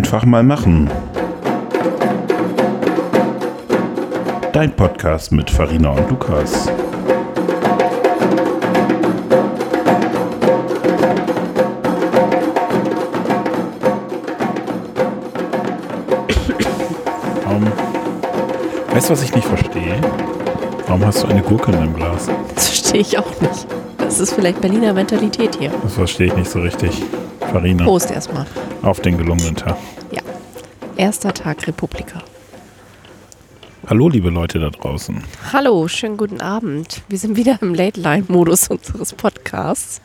Einfach 0.00 0.24
mal 0.24 0.42
machen. 0.42 0.90
Dein 4.50 4.74
Podcast 4.74 5.30
mit 5.30 5.50
Farina 5.50 5.90
und 5.90 6.08
Lukas. 6.08 6.70
Warum, 17.44 17.66
weißt 18.94 19.10
du, 19.10 19.12
was 19.12 19.22
ich 19.22 19.34
nicht 19.34 19.46
verstehe? 19.46 20.00
Warum 20.86 21.04
hast 21.04 21.24
du 21.24 21.26
eine 21.26 21.42
Gurke 21.42 21.72
in 21.72 21.76
deinem 21.76 21.94
Glas? 21.94 22.26
Das 22.54 22.68
verstehe 22.68 23.02
ich 23.02 23.18
auch 23.18 23.38
nicht. 23.42 23.66
Das 23.98 24.18
ist 24.18 24.32
vielleicht 24.32 24.62
Berliner 24.62 24.94
Mentalität 24.94 25.56
hier. 25.56 25.70
Das 25.82 25.92
verstehe 25.92 26.28
ich 26.28 26.36
nicht 26.36 26.50
so 26.50 26.60
richtig. 26.60 27.02
Farina, 27.52 27.84
Prost 27.84 28.10
erstmal. 28.10 28.46
auf 28.82 29.00
den 29.00 29.18
gelungenen 29.18 29.56
Tag. 29.56 29.76
Ja. 30.12 30.22
Erster 30.96 31.34
Tag 31.34 31.66
Republika. 31.66 32.22
Hallo, 33.88 34.08
liebe 34.08 34.30
Leute 34.30 34.60
da 34.60 34.70
draußen. 34.70 35.24
Hallo, 35.52 35.88
schönen 35.88 36.16
guten 36.16 36.40
Abend. 36.40 37.02
Wir 37.08 37.18
sind 37.18 37.36
wieder 37.36 37.58
im 37.60 37.74
Late-Line-Modus 37.74 38.68
unseres 38.68 39.12
Podcasts. 39.14 40.00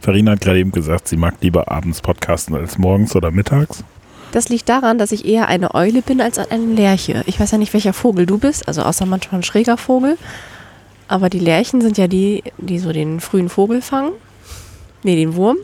Farina 0.00 0.32
hat 0.32 0.42
gerade 0.42 0.60
eben 0.60 0.70
gesagt, 0.70 1.08
sie 1.08 1.16
mag 1.16 1.34
lieber 1.40 1.70
abends 1.72 2.00
podcasten 2.00 2.54
als 2.54 2.78
morgens 2.78 3.16
oder 3.16 3.32
mittags. 3.32 3.82
Das 4.30 4.48
liegt 4.48 4.68
daran, 4.68 4.98
dass 4.98 5.10
ich 5.10 5.24
eher 5.24 5.48
eine 5.48 5.74
Eule 5.74 6.02
bin 6.02 6.20
als 6.20 6.38
eine 6.38 6.66
Lerche. 6.66 7.24
Ich 7.26 7.40
weiß 7.40 7.50
ja 7.50 7.58
nicht, 7.58 7.72
welcher 7.72 7.94
Vogel 7.94 8.26
du 8.26 8.38
bist, 8.38 8.68
also 8.68 8.82
außer 8.82 9.06
manchmal 9.06 9.40
ein 9.40 9.44
schräger 9.44 9.76
Vogel. 9.76 10.18
Aber 11.08 11.30
die 11.30 11.38
Lerchen 11.40 11.80
sind 11.80 11.98
ja 11.98 12.06
die, 12.06 12.44
die 12.58 12.78
so 12.78 12.92
den 12.92 13.18
frühen 13.18 13.48
Vogel 13.48 13.82
fangen. 13.82 14.12
Nee, 15.02 15.16
den 15.16 15.34
Wurm. 15.34 15.56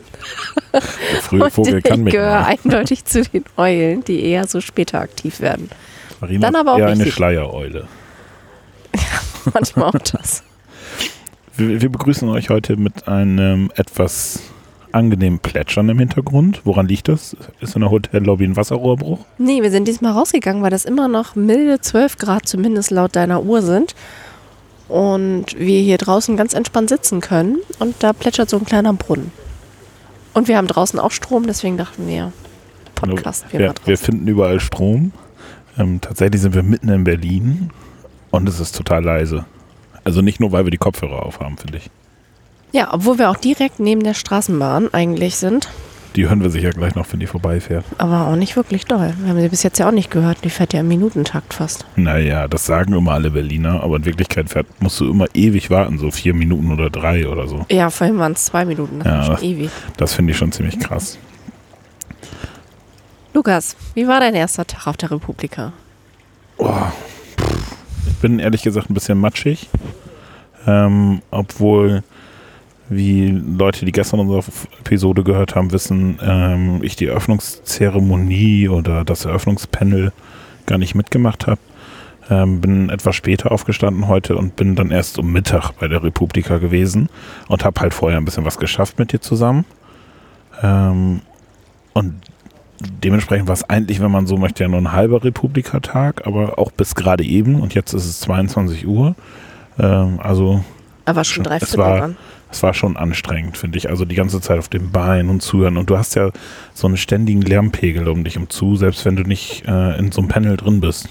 Der 0.73 0.81
frühe 1.21 1.49
Vogel 1.51 1.75
Und 1.75 1.83
kann 1.83 1.99
ich 1.99 2.03
mich 2.05 2.13
gehöre 2.13 2.41
mal. 2.41 2.45
eindeutig 2.63 3.05
zu 3.05 3.21
den 3.23 3.45
Eulen, 3.57 4.03
die 4.03 4.23
eher 4.23 4.47
so 4.47 4.59
später 4.59 4.99
aktiv 4.99 5.39
werden. 5.39 5.69
Farina 6.19 6.39
dann 6.51 6.55
aber 6.55 6.73
auch 6.73 6.79
eher 6.79 6.87
eine. 6.87 7.05
Schleiereule. 7.05 7.87
Manchmal 9.53 9.89
auch 9.89 9.99
das. 9.99 10.43
Wir, 11.55 11.81
wir 11.83 11.89
begrüßen 11.91 12.27
euch 12.29 12.49
heute 12.49 12.77
mit 12.77 13.07
einem 13.07 13.69
etwas 13.75 14.39
angenehmen 14.91 15.37
Plätschern 15.37 15.87
im 15.89 15.99
Hintergrund. 15.99 16.61
Woran 16.63 16.87
liegt 16.87 17.09
das? 17.09 17.37
Ist 17.59 17.75
in 17.75 17.81
der 17.81 17.91
Hotellobby 17.91 18.43
ein 18.45 18.55
Wasserrohrbruch? 18.55 19.19
Nee, 19.37 19.61
wir 19.61 19.69
sind 19.69 19.87
diesmal 19.87 20.13
rausgegangen, 20.13 20.63
weil 20.63 20.71
das 20.71 20.83
immer 20.83 21.07
noch 21.07 21.35
milde 21.35 21.79
12 21.79 22.17
Grad 22.17 22.47
zumindest 22.47 22.89
laut 22.89 23.15
deiner 23.15 23.43
Uhr 23.43 23.61
sind. 23.61 23.93
Und 24.87 25.57
wir 25.59 25.79
hier 25.81 25.99
draußen 25.99 26.35
ganz 26.37 26.55
entspannt 26.55 26.89
sitzen 26.89 27.21
können. 27.21 27.57
Und 27.77 27.95
da 27.99 28.13
plätschert 28.13 28.49
so 28.49 28.57
ein 28.57 28.65
kleiner 28.65 28.93
Brunnen. 28.93 29.31
Und 30.33 30.47
wir 30.47 30.57
haben 30.57 30.67
draußen 30.67 30.99
auch 30.99 31.11
Strom, 31.11 31.45
deswegen 31.45 31.77
dachten 31.77 32.07
wir, 32.07 32.31
Podcast 32.95 33.45
wir, 33.51 33.59
wir, 33.59 33.73
wir 33.85 33.97
finden 33.97 34.27
überall 34.27 34.59
Strom. 34.59 35.11
Ähm, 35.77 36.01
tatsächlich 36.01 36.41
sind 36.41 36.55
wir 36.55 36.63
mitten 36.63 36.89
in 36.89 37.03
Berlin 37.03 37.69
und 38.31 38.47
es 38.47 38.59
ist 38.59 38.75
total 38.75 39.03
leise. 39.03 39.45
Also 40.03 40.21
nicht 40.21 40.39
nur, 40.39 40.51
weil 40.51 40.65
wir 40.65 40.71
die 40.71 40.77
Kopfhörer 40.77 41.23
aufhaben, 41.23 41.57
finde 41.57 41.77
ich. 41.77 41.89
Ja, 42.71 42.93
obwohl 42.93 43.19
wir 43.19 43.29
auch 43.29 43.37
direkt 43.37 43.79
neben 43.79 44.03
der 44.03 44.15
Straßenbahn 44.15 44.93
eigentlich 44.93 45.37
sind. 45.37 45.69
Die 46.15 46.29
hören 46.29 46.41
wir 46.43 46.51
sicher 46.51 46.69
gleich 46.69 46.93
noch, 46.93 47.11
wenn 47.11 47.19
die 47.19 47.25
vorbeifährt. 47.27 47.83
Aber 47.97 48.27
auch 48.27 48.35
nicht 48.35 48.55
wirklich 48.55 48.85
doll. 48.85 49.13
Wir 49.19 49.29
haben 49.29 49.41
sie 49.41 49.49
bis 49.49 49.63
jetzt 49.63 49.79
ja 49.79 49.87
auch 49.87 49.91
nicht 49.91 50.11
gehört. 50.11 50.43
Die 50.43 50.49
fährt 50.51 50.71
ja 50.73 50.81
im 50.81 50.87
Minutentakt 50.87 51.55
fast. 51.55 51.85
Naja, 51.95 52.47
das 52.47 52.65
sagen 52.67 52.93
immer 52.93 53.13
alle 53.13 53.31
Berliner, 53.31 53.81
aber 53.81 53.95
in 53.95 54.05
Wirklichkeit 54.05 54.49
fährt, 54.49 54.67
musst 54.79 54.99
du 54.99 55.09
immer 55.09 55.25
ewig 55.33 55.71
warten, 55.71 55.97
so 55.97 56.11
vier 56.11 56.35
Minuten 56.35 56.71
oder 56.71 56.91
drei 56.91 57.27
oder 57.27 57.47
so. 57.47 57.65
Ja, 57.71 57.89
vorhin 57.89 58.19
waren 58.19 58.33
es 58.33 58.45
zwei 58.45 58.63
Minuten. 58.63 58.99
Das 58.99 59.07
Ja, 59.07 59.33
das- 59.33 59.41
ewig. 59.41 59.71
Das 59.97 60.13
finde 60.13 60.31
ich 60.31 60.37
schon 60.37 60.51
ziemlich 60.51 60.79
krass. 60.79 61.17
Lukas, 63.33 63.75
wie 63.95 64.07
war 64.07 64.19
dein 64.19 64.35
erster 64.35 64.65
Tag 64.67 64.85
auf 64.87 64.97
der 64.97 65.09
Republika? 65.11 65.73
Oh, 66.57 66.69
pff. 67.37 67.75
ich 68.07 68.15
bin 68.21 68.37
ehrlich 68.39 68.61
gesagt 68.61 68.89
ein 68.89 68.93
bisschen 68.93 69.17
matschig. 69.17 69.69
Ähm, 70.67 71.21
obwohl, 71.31 72.03
wie 72.95 73.29
Leute, 73.29 73.85
die 73.85 73.91
gestern 73.91 74.19
unsere 74.21 74.43
Episode 74.79 75.23
gehört 75.23 75.55
haben, 75.55 75.71
wissen, 75.71 76.19
ähm, 76.23 76.79
ich 76.83 76.95
die 76.95 77.07
Eröffnungszeremonie 77.07 78.69
oder 78.69 79.03
das 79.05 79.25
Eröffnungspanel 79.25 80.11
gar 80.65 80.77
nicht 80.77 80.95
mitgemacht 80.95 81.47
habe. 81.47 81.59
Ähm, 82.29 82.61
bin 82.61 82.89
etwas 82.89 83.15
später 83.17 83.51
aufgestanden 83.51 84.07
heute 84.07 84.37
und 84.37 84.55
bin 84.55 84.75
dann 84.75 84.91
erst 84.91 85.19
um 85.19 85.31
Mittag 85.33 85.71
bei 85.79 85.89
der 85.89 86.01
Republika 86.03 86.57
gewesen 86.57 87.09
und 87.49 87.65
habe 87.65 87.81
halt 87.81 87.93
vorher 87.93 88.17
ein 88.17 88.23
bisschen 88.25 88.45
was 88.45 88.57
geschafft 88.57 88.97
mit 88.97 89.11
dir 89.11 89.19
zusammen. 89.19 89.65
Ähm, 90.61 91.21
und 91.91 92.13
dementsprechend 93.03 93.47
war 93.49 93.53
es 93.53 93.69
eigentlich, 93.69 93.99
wenn 94.01 94.11
man 94.11 94.25
so 94.25 94.37
möchte, 94.37 94.63
ja 94.63 94.69
nur 94.69 94.79
ein 94.79 94.93
halber 94.93 95.21
Republika-Tag, 95.23 96.25
aber 96.25 96.57
auch 96.59 96.71
bis 96.71 96.95
gerade 96.95 97.25
eben 97.25 97.59
und 97.59 97.73
jetzt 97.75 97.93
ist 97.93 98.05
es 98.05 98.21
22 98.21 98.87
Uhr. 98.87 99.15
Ähm, 99.77 100.19
also 100.23 100.63
Aber 101.03 101.23
schon 101.25 101.43
drei 101.43 101.59
Viertel 101.59 101.77
war- 101.77 101.97
dran. 101.99 102.17
Es 102.53 102.63
war 102.63 102.73
schon 102.73 102.97
anstrengend, 102.97 103.57
finde 103.57 103.77
ich. 103.77 103.89
Also 103.89 104.05
die 104.05 104.15
ganze 104.15 104.39
Zeit 104.39 104.59
auf 104.59 104.69
dem 104.69 104.91
Bein 104.91 105.29
und 105.29 105.41
zuhören. 105.41 105.77
Und 105.77 105.89
du 105.89 105.97
hast 105.97 106.15
ja 106.15 106.29
so 106.73 106.87
einen 106.87 106.97
ständigen 106.97 107.41
Lärmpegel 107.41 108.07
um 108.07 108.23
dich 108.23 108.37
um 108.37 108.49
zu, 108.49 108.75
selbst 108.75 109.05
wenn 109.05 109.15
du 109.15 109.23
nicht 109.23 109.63
äh, 109.67 109.97
in 109.97 110.11
so 110.11 110.21
einem 110.21 110.29
Panel 110.29 110.55
drin 110.55 110.79
bist. 110.79 111.09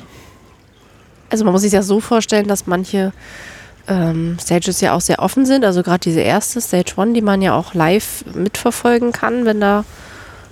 Also 1.30 1.44
man 1.44 1.52
muss 1.52 1.62
sich 1.62 1.72
das 1.72 1.86
so 1.86 2.00
vorstellen, 2.00 2.46
dass 2.46 2.66
manche 2.66 3.12
ähm, 3.88 4.36
Stages 4.40 4.80
ja 4.80 4.94
auch 4.94 5.00
sehr 5.00 5.18
offen 5.18 5.44
sind. 5.44 5.64
Also 5.64 5.82
gerade 5.82 6.00
diese 6.00 6.20
erste 6.20 6.60
Stage 6.60 6.92
One, 6.96 7.12
die 7.12 7.22
man 7.22 7.42
ja 7.42 7.54
auch 7.54 7.74
live 7.74 8.24
mitverfolgen 8.34 9.12
kann, 9.12 9.44
wenn 9.44 9.60
da 9.60 9.84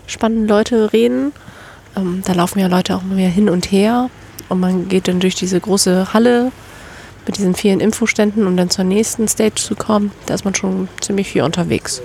spannende 0.07 0.53
Leute 0.53 0.93
reden. 0.93 1.33
Ähm, 1.97 2.23
da 2.25 2.33
laufen 2.33 2.59
ja 2.59 2.67
Leute 2.67 2.97
auch 2.97 3.03
mehr 3.03 3.29
hin 3.29 3.49
und 3.49 3.71
her 3.71 4.11
und 4.49 4.59
man 4.59 4.89
geht 4.89 5.07
dann 5.07 5.21
durch 5.21 5.37
diese 5.37 5.61
große 5.61 6.13
Halle 6.13 6.51
mit 7.31 7.39
diesen 7.39 7.55
vielen 7.55 7.79
Infoständen, 7.79 8.45
um 8.49 8.57
dann 8.57 8.71
zur 8.71 8.85
nächsten 8.85 9.29
Stage 9.29 9.55
zu 9.55 9.77
kommen. 9.77 10.11
Da 10.27 10.35
ist 10.35 10.45
man 10.45 10.57
schon 10.57 10.89
ziemlich 11.01 11.29
viel 11.29 11.43
unterwegs. 11.43 12.03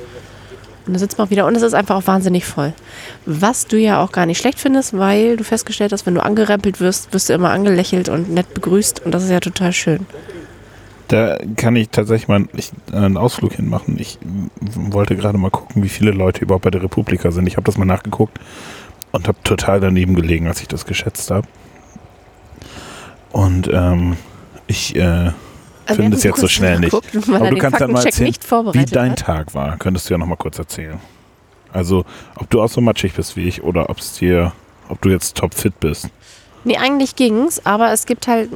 Und 0.86 0.94
da 0.94 1.00
sitzt 1.00 1.18
man 1.18 1.26
auch 1.26 1.32
wieder 1.32 1.48
und 1.48 1.56
es 1.56 1.64
ist 1.64 1.74
einfach 1.74 1.96
auch 1.96 2.06
wahnsinnig 2.06 2.46
voll. 2.46 2.74
Was 3.26 3.66
du 3.66 3.76
ja 3.76 4.04
auch 4.04 4.12
gar 4.12 4.28
nicht 4.28 4.38
schlecht 4.38 4.60
findest, 4.60 4.96
weil 4.96 5.36
du 5.36 5.44
festgestellt 5.44 5.94
hast, 5.94 6.06
wenn 6.06 6.14
du 6.14 6.22
angerempelt 6.22 6.80
wirst, 6.80 7.12
wirst 7.12 7.30
du 7.30 7.34
immer 7.34 7.50
angelächelt 7.50 8.08
und 8.08 8.30
nett 8.30 8.54
begrüßt 8.54 9.04
und 9.04 9.16
das 9.16 9.24
ist 9.24 9.32
ja 9.32 9.40
total 9.40 9.74
schön. 9.74 10.06
Da 11.08 11.40
kann 11.56 11.76
ich 11.76 11.90
tatsächlich 11.90 12.28
mal 12.28 12.48
einen 12.92 13.18
Ausflug 13.18 13.54
hinmachen. 13.54 13.98
Ich 14.00 14.20
wollte 14.76 15.16
gerade 15.16 15.40
mal 15.40 15.50
gucken, 15.50 15.82
wie 15.82 15.90
viele 15.90 16.12
Leute 16.12 16.42
überhaupt 16.44 16.66
bei 16.66 16.72
der 16.72 16.84
Republika 16.84 17.32
sind. 17.32 17.48
Ich 17.48 17.58
habe 17.58 17.66
das 17.66 17.80
mal 17.80 17.86
nachgeguckt 17.86 18.40
und 19.12 19.28
habe 19.28 19.40
total 19.44 19.80
daneben 19.80 20.14
gelegen, 20.14 20.48
als 20.48 20.62
ich 20.62 20.68
das 20.68 20.86
geschätzt 20.86 21.32
habe. 21.32 21.48
Und 23.32 23.68
ähm, 23.74 24.18
ich 24.68 24.96
äh, 24.96 25.32
Also 25.86 26.02
finde 26.02 26.18
es 26.18 26.24
jetzt 26.24 26.40
so 26.40 26.48
schnell 26.48 26.80
nicht. 26.80 26.92
Geguckt, 26.92 27.30
Aber 27.30 27.46
er 27.46 27.52
du 27.52 27.58
kannst 27.58 27.82
dann 27.82 27.92
mal 27.92 28.06
erzählen, 28.06 28.34
wie 28.74 28.86
dein 28.86 29.12
hat. 29.12 29.20
Tag 29.20 29.54
war. 29.54 29.78
Könntest 29.78 30.10
du 30.10 30.14
ja 30.14 30.18
noch 30.18 30.28
mal 30.28 30.36
kurz 30.36 30.58
erzählen. 30.60 31.00
Also, 31.72 32.06
ob 32.36 32.50
du 32.50 32.62
auch 32.62 32.70
so 32.70 32.80
matschig 32.80 33.14
bist 33.14 33.36
wie 33.36 33.48
ich 33.48 33.64
oder 33.64 33.90
ob 33.90 34.00
es 34.00 34.14
dir, 34.14 34.54
ob 34.88 35.02
du 35.02 35.10
jetzt 35.10 35.36
topfit 35.36 35.80
bist. 35.80 36.08
Nee, 36.64 36.78
eigentlich 36.78 37.16
ging's, 37.16 37.66
aber 37.66 37.92
es 37.92 38.06
gibt 38.06 38.28
halt 38.28 38.50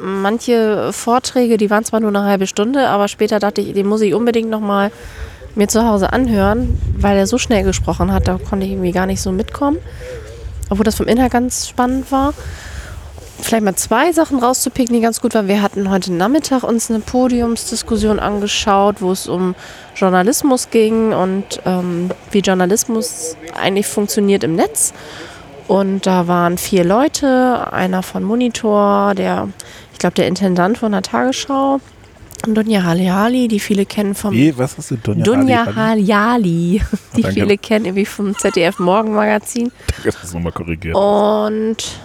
manche 0.00 0.92
Vorträge, 0.92 1.56
die 1.56 1.70
waren 1.70 1.84
zwar 1.84 2.00
nur 2.00 2.10
eine 2.10 2.24
halbe 2.24 2.46
Stunde, 2.46 2.88
aber 2.88 3.08
später 3.08 3.38
dachte 3.38 3.62
ich, 3.62 3.72
den 3.72 3.86
muss 3.86 4.02
ich 4.02 4.12
unbedingt 4.14 4.50
nochmal 4.50 4.92
mir 5.54 5.68
zu 5.68 5.84
Hause 5.88 6.12
anhören, 6.12 6.78
weil 6.98 7.16
er 7.16 7.26
so 7.26 7.38
schnell 7.38 7.64
gesprochen 7.64 8.12
hat, 8.12 8.28
da 8.28 8.38
konnte 8.38 8.66
ich 8.66 8.72
irgendwie 8.72 8.92
gar 8.92 9.06
nicht 9.06 9.22
so 9.22 9.32
mitkommen. 9.32 9.78
Obwohl 10.68 10.84
das 10.84 10.96
vom 10.96 11.06
Inhalt 11.06 11.32
ganz 11.32 11.68
spannend 11.68 12.12
war. 12.12 12.34
Vielleicht 13.40 13.64
mal 13.64 13.76
zwei 13.76 14.12
Sachen 14.12 14.38
rauszupicken, 14.38 14.94
die 14.94 15.00
ganz 15.00 15.20
gut 15.20 15.34
waren. 15.34 15.46
Wir 15.46 15.62
hatten 15.62 15.90
heute 15.90 16.12
Nachmittag 16.12 16.62
uns 16.62 16.90
eine 16.90 17.00
Podiumsdiskussion 17.00 18.18
angeschaut, 18.18 19.00
wo 19.00 19.12
es 19.12 19.28
um 19.28 19.54
Journalismus 19.94 20.70
ging 20.70 21.12
und 21.12 21.60
ähm, 21.64 22.10
wie 22.30 22.40
Journalismus 22.40 23.36
eigentlich 23.54 23.86
funktioniert 23.86 24.42
im 24.42 24.56
Netz. 24.56 24.94
Und 25.68 26.06
da 26.06 26.28
waren 26.28 26.58
vier 26.58 26.84
Leute, 26.84 27.72
einer 27.72 28.02
von 28.02 28.22
Monitor, 28.22 29.14
der, 29.14 29.48
ich 29.92 29.98
glaube, 29.98 30.14
der 30.14 30.28
Intendant 30.28 30.78
von 30.78 30.92
der 30.92 31.02
Tagesschau, 31.02 31.80
und 32.46 32.54
Dunja 32.54 32.84
Haljali, 32.84 33.48
die 33.48 33.58
viele 33.58 33.86
kennen 33.86 34.14
vom 34.14 34.32
Wie, 34.32 34.56
was 34.56 34.76
hast 34.78 34.90
du, 34.90 34.96
Dunja? 34.96 35.24
Dunja? 35.24 35.74
Haljali, 35.74 36.80
die 37.16 37.22
viele 37.24 37.58
kennen 37.58 37.86
irgendwie 37.86 38.06
vom 38.06 38.36
ZDF 38.36 38.78
Morgenmagazin. 38.78 39.72
Das 40.04 40.22
ist 40.22 40.34
nochmal 40.34 40.52
korrigiert. 40.52 40.94
Und 40.94 41.98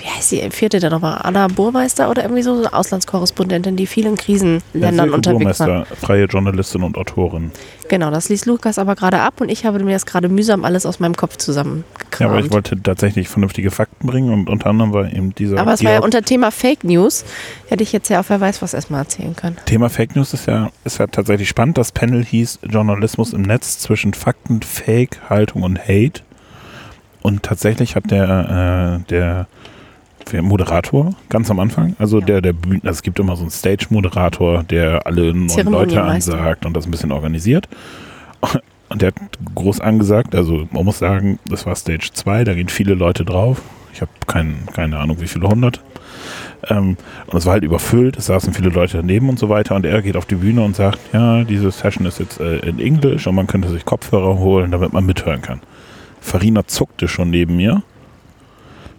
wie 0.00 0.08
heißt 0.08 0.32
die 0.32 0.50
vierte 0.50 0.80
denn 0.80 0.90
nochmal? 0.90 1.20
Anna 1.22 1.46
Burmeister 1.48 2.10
oder 2.10 2.22
irgendwie 2.22 2.42
so 2.42 2.56
eine 2.56 2.72
Auslandskorrespondentin, 2.72 3.76
die 3.76 3.86
viel 3.86 4.06
in 4.06 4.16
Krisenländern 4.16 5.10
Silke 5.10 5.14
unterwegs 5.14 5.60
war. 5.60 5.84
Freie 5.86 6.24
Journalistin 6.24 6.82
und 6.82 6.96
Autorin. 6.96 7.50
Genau, 7.88 8.10
das 8.10 8.28
liest 8.28 8.46
Lukas 8.46 8.78
aber 8.78 8.94
gerade 8.94 9.20
ab 9.20 9.40
und 9.40 9.50
ich 9.50 9.64
habe 9.64 9.78
mir 9.80 9.92
das 9.92 10.06
gerade 10.06 10.28
mühsam 10.28 10.64
alles 10.64 10.86
aus 10.86 11.00
meinem 11.00 11.16
Kopf 11.16 11.36
zusammengekramt. 11.36 12.20
Ja, 12.20 12.28
aber 12.28 12.38
ich 12.38 12.52
wollte 12.52 12.80
tatsächlich 12.80 13.28
vernünftige 13.28 13.70
Fakten 13.70 14.06
bringen 14.06 14.32
und 14.32 14.48
unter 14.48 14.70
anderem 14.70 14.92
war 14.92 15.12
eben 15.12 15.34
dieser 15.34 15.58
Aber 15.58 15.72
es 15.72 15.84
war 15.84 15.92
ja 15.92 16.00
unter 16.00 16.22
Thema 16.22 16.50
Fake 16.50 16.84
News. 16.84 17.24
Hätte 17.68 17.82
ich 17.82 17.92
jetzt 17.92 18.08
ja 18.08 18.20
auf 18.20 18.30
wer 18.30 18.40
weiß 18.40 18.62
was 18.62 18.74
erstmal 18.74 19.00
erzählen 19.00 19.34
können. 19.34 19.56
Thema 19.66 19.90
Fake 19.90 20.16
News 20.16 20.32
ist 20.32 20.46
ja, 20.46 20.70
ist 20.84 20.98
ja 20.98 21.08
tatsächlich 21.08 21.48
spannend. 21.48 21.78
Das 21.78 21.92
Panel 21.92 22.24
hieß 22.24 22.60
Journalismus 22.62 23.32
im 23.32 23.42
Netz 23.42 23.78
zwischen 23.80 24.14
Fakten, 24.14 24.62
Fake, 24.62 25.20
Haltung 25.28 25.62
und 25.62 25.78
Hate. 25.80 26.22
und 27.22 27.42
tatsächlich 27.42 27.96
hat 27.96 28.10
der, 28.10 29.00
äh, 29.02 29.10
der 29.10 29.46
Moderator 30.42 31.14
ganz 31.28 31.50
am 31.50 31.58
Anfang, 31.60 31.96
also 31.98 32.20
Ja. 32.20 32.26
der, 32.26 32.40
der 32.42 32.52
Bühnen, 32.52 32.80
also 32.82 32.90
es 32.98 33.02
gibt 33.02 33.18
immer 33.18 33.36
so 33.36 33.42
einen 33.42 33.50
Stage-Moderator, 33.50 34.62
der 34.64 35.06
alle 35.06 35.34
neuen 35.34 35.48
Leute 35.72 36.02
ansagt 36.02 36.66
und 36.66 36.74
das 36.74 36.86
ein 36.86 36.90
bisschen 36.90 37.12
organisiert. 37.12 37.68
Und 38.88 39.02
der 39.02 39.08
hat 39.08 39.14
groß 39.54 39.80
angesagt, 39.80 40.34
also 40.34 40.66
man 40.72 40.84
muss 40.84 40.98
sagen, 40.98 41.38
das 41.46 41.64
war 41.66 41.74
Stage 41.76 42.10
2, 42.12 42.44
da 42.44 42.54
gehen 42.54 42.68
viele 42.68 42.94
Leute 42.94 43.24
drauf. 43.24 43.60
Ich 43.92 44.00
habe 44.00 44.10
kein, 44.26 44.66
keine 44.72 44.98
Ahnung, 44.98 45.20
wie 45.20 45.28
viele 45.28 45.48
hundert. 45.48 45.80
Ähm, 46.68 46.96
und 47.26 47.38
es 47.38 47.46
war 47.46 47.54
halt 47.54 47.64
überfüllt, 47.64 48.16
es 48.16 48.26
saßen 48.26 48.52
viele 48.52 48.70
Leute 48.70 48.98
daneben 48.98 49.28
und 49.28 49.38
so 49.38 49.48
weiter. 49.48 49.74
Und 49.76 49.86
er 49.86 50.02
geht 50.02 50.16
auf 50.16 50.26
die 50.26 50.34
Bühne 50.36 50.62
und 50.62 50.76
sagt, 50.76 50.98
ja, 51.12 51.44
diese 51.44 51.70
Session 51.70 52.06
ist 52.06 52.18
jetzt 52.18 52.40
äh, 52.40 52.58
in 52.58 52.78
Englisch 52.80 53.26
und 53.26 53.34
man 53.34 53.46
könnte 53.46 53.68
sich 53.68 53.84
Kopfhörer 53.84 54.38
holen, 54.38 54.70
damit 54.70 54.92
man 54.92 55.06
mithören 55.06 55.40
kann. 55.42 55.60
Farina 56.20 56.66
zuckte 56.66 57.08
schon 57.08 57.30
neben 57.30 57.56
mir. 57.56 57.82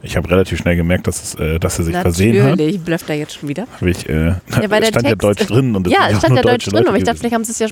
Ich 0.03 0.18
habe 0.18 0.30
relativ 0.30 0.57
schnell 0.59 0.75
gemerkt, 0.75 1.07
dass, 1.07 1.21
es, 1.24 1.36
äh, 1.36 1.59
dass 1.59 1.77
er 1.80 1.86
sich 1.86 1.95
versehen 1.95 2.42
hat. 2.44 2.51
Natürlich, 2.51 2.80
blöfft 2.81 3.09
er 3.09 3.15
jetzt 3.15 3.33
schon 3.36 3.50
wieder. 3.50 3.68
Hab 3.80 3.83
ich, 3.83 4.09
äh, 4.09 4.27
Ja, 4.27 4.36
weil 4.50 4.68
da 4.69 4.80
der 4.80 4.86
stand 4.88 5.03
ja 5.07 5.12
Text- 5.12 5.24
Deutsch 5.24 5.45
drin. 5.48 5.75
Und 5.75 5.88
es 5.88 5.94
Ja, 5.94 6.00
es 6.09 6.18
stand 6.19 6.36
ja 6.36 6.42
Deutsch 6.42 6.65
drin, 6.65 6.74
Leute 6.77 6.89
aber 6.89 6.98
ich 6.98 7.03
dachte, 7.03 7.19
vielleicht 7.19 7.36
haben 7.36 7.44
sie 7.44 7.51
es 7.51 7.59
ja 7.59 7.68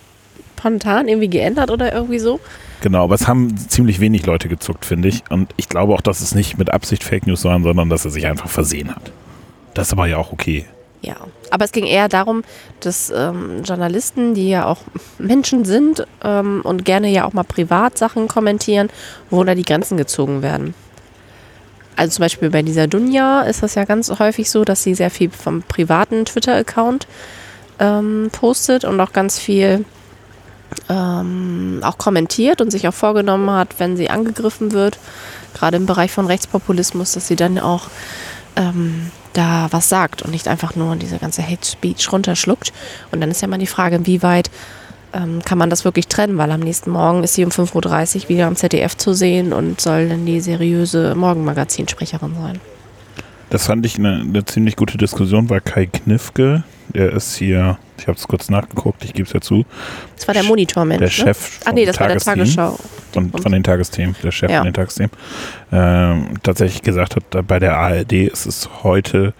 spontan 0.57 1.07
irgendwie 1.07 1.29
geändert 1.29 1.71
oder 1.71 1.91
irgendwie 1.93 2.19
so. 2.19 2.39
Genau, 2.81 3.03
aber 3.05 3.15
es 3.15 3.27
haben 3.27 3.55
ziemlich 3.57 3.99
wenig 3.99 4.25
Leute 4.25 4.47
gezuckt, 4.47 4.85
finde 4.85 5.07
ich. 5.07 5.23
Und 5.29 5.53
ich 5.57 5.69
glaube 5.69 5.93
auch, 5.93 6.01
dass 6.01 6.21
es 6.21 6.35
nicht 6.35 6.57
mit 6.57 6.71
Absicht 6.71 7.03
Fake 7.03 7.25
News 7.27 7.43
waren, 7.45 7.63
sondern 7.63 7.89
dass 7.89 8.05
er 8.05 8.11
sich 8.11 8.25
einfach 8.27 8.49
versehen 8.49 8.95
hat. 8.95 9.11
Das 9.73 9.87
ist 9.87 9.93
aber 9.93 10.07
ja 10.07 10.17
auch 10.17 10.31
okay. 10.31 10.65
Ja, 11.01 11.15
aber 11.49 11.63
es 11.63 11.71
ging 11.71 11.85
eher 11.85 12.09
darum, 12.09 12.43
dass 12.81 13.09
ähm, 13.15 13.63
Journalisten, 13.63 14.33
die 14.33 14.49
ja 14.49 14.65
auch 14.65 14.79
Menschen 15.17 15.63
sind 15.63 16.05
ähm, 16.23 16.59
und 16.63 16.83
gerne 16.83 17.09
ja 17.09 17.23
auch 17.25 17.31
mal 17.31 17.43
Privatsachen 17.43 18.27
kommentieren, 18.27 18.89
wo 19.29 19.43
da 19.45 19.55
die 19.55 19.63
Grenzen 19.63 19.95
gezogen 19.97 20.41
werden. 20.41 20.73
Also 21.99 22.15
zum 22.15 22.23
Beispiel 22.23 22.49
bei 22.49 22.61
dieser 22.61 22.87
Dunja 22.87 23.41
ist 23.41 23.61
das 23.61 23.75
ja 23.75 23.83
ganz 23.83 24.09
häufig 24.19 24.49
so, 24.49 24.63
dass 24.63 24.83
sie 24.83 24.95
sehr 24.95 25.11
viel 25.11 25.29
vom 25.29 25.63
privaten 25.63 26.23
Twitter-Account 26.23 27.07
ähm, 27.77 28.29
postet 28.31 28.85
und 28.85 29.01
auch 29.01 29.11
ganz 29.11 29.37
viel 29.37 29.83
ähm, 30.87 31.81
auch 31.83 31.97
kommentiert 31.97 32.61
und 32.61 32.71
sich 32.71 32.87
auch 32.87 32.93
vorgenommen 32.93 33.51
hat, 33.51 33.79
wenn 33.79 33.97
sie 33.97 34.09
angegriffen 34.09 34.71
wird, 34.71 34.97
gerade 35.53 35.75
im 35.75 35.87
Bereich 35.87 36.13
von 36.13 36.25
Rechtspopulismus, 36.25 37.11
dass 37.11 37.27
sie 37.27 37.35
dann 37.35 37.59
auch 37.59 37.87
ähm, 38.55 39.11
da 39.33 39.67
was 39.71 39.89
sagt 39.89 40.21
und 40.21 40.31
nicht 40.31 40.47
einfach 40.47 40.75
nur 40.75 40.95
diese 40.95 41.17
ganze 41.17 41.45
Hate 41.45 41.67
Speech 41.67 42.13
runterschluckt. 42.13 42.71
Und 43.11 43.19
dann 43.19 43.29
ist 43.29 43.41
ja 43.41 43.49
mal 43.49 43.59
die 43.59 43.67
Frage, 43.67 43.97
inwieweit 43.97 44.49
ähm, 45.13 45.41
kann 45.43 45.57
man 45.57 45.69
das 45.69 45.85
wirklich 45.85 46.07
trennen, 46.07 46.37
weil 46.37 46.51
am 46.51 46.59
nächsten 46.59 46.91
Morgen 46.91 47.23
ist 47.23 47.33
sie 47.33 47.43
um 47.45 47.51
5.30 47.51 48.23
Uhr 48.23 48.29
wieder 48.29 48.47
am 48.47 48.55
ZDF 48.55 48.95
zu 48.97 49.13
sehen 49.13 49.53
und 49.53 49.81
soll 49.81 50.09
dann 50.09 50.25
die 50.25 50.39
seriöse 50.41 51.15
Morgenmagazinsprecherin 51.15 52.35
sein. 52.41 52.59
Das 53.49 53.65
fand 53.65 53.85
ich 53.85 53.97
eine, 53.97 54.19
eine 54.21 54.45
ziemlich 54.45 54.75
gute 54.75 54.97
Diskussion 54.97 55.47
bei 55.47 55.59
Kai 55.59 55.87
Knifke. 55.87 56.63
Der 56.93 57.13
ist 57.13 57.35
hier, 57.35 57.77
ich 57.99 58.07
habe 58.07 58.17
es 58.17 58.27
kurz 58.27 58.49
nachgeguckt, 58.49 59.03
ich 59.03 59.13
gebe 59.13 59.27
es 59.27 59.33
ja 59.33 59.41
zu, 59.41 59.63
Das 60.15 60.27
war 60.27 60.33
der 60.33 60.43
Monitormensch. 60.43 60.99
der 60.99 61.25
ne? 61.25 61.33
Chef 61.33 61.59
Ach 61.65 61.71
nee, 61.71 61.85
das 61.85 61.99
war 61.99 62.07
der. 62.07 62.17
Tagesschau. 62.17 62.79
von, 63.11 63.31
von 63.31 63.51
den 63.51 63.63
Tagesthemen, 63.63 64.15
der 64.23 64.31
Chef 64.31 64.49
Ja. 64.49 64.57
von 64.59 64.65
den 64.65 64.73
Tagesthemen, 64.73 65.11
ähm, 65.71 66.29
tatsächlich 66.41 66.81
gesagt 66.81 67.15
hat, 67.15 67.47
bei 67.47 67.59
der 67.59 67.77
ARD 67.77 68.13
ist 68.27 68.45
es 68.47 68.69
heute 68.83 69.33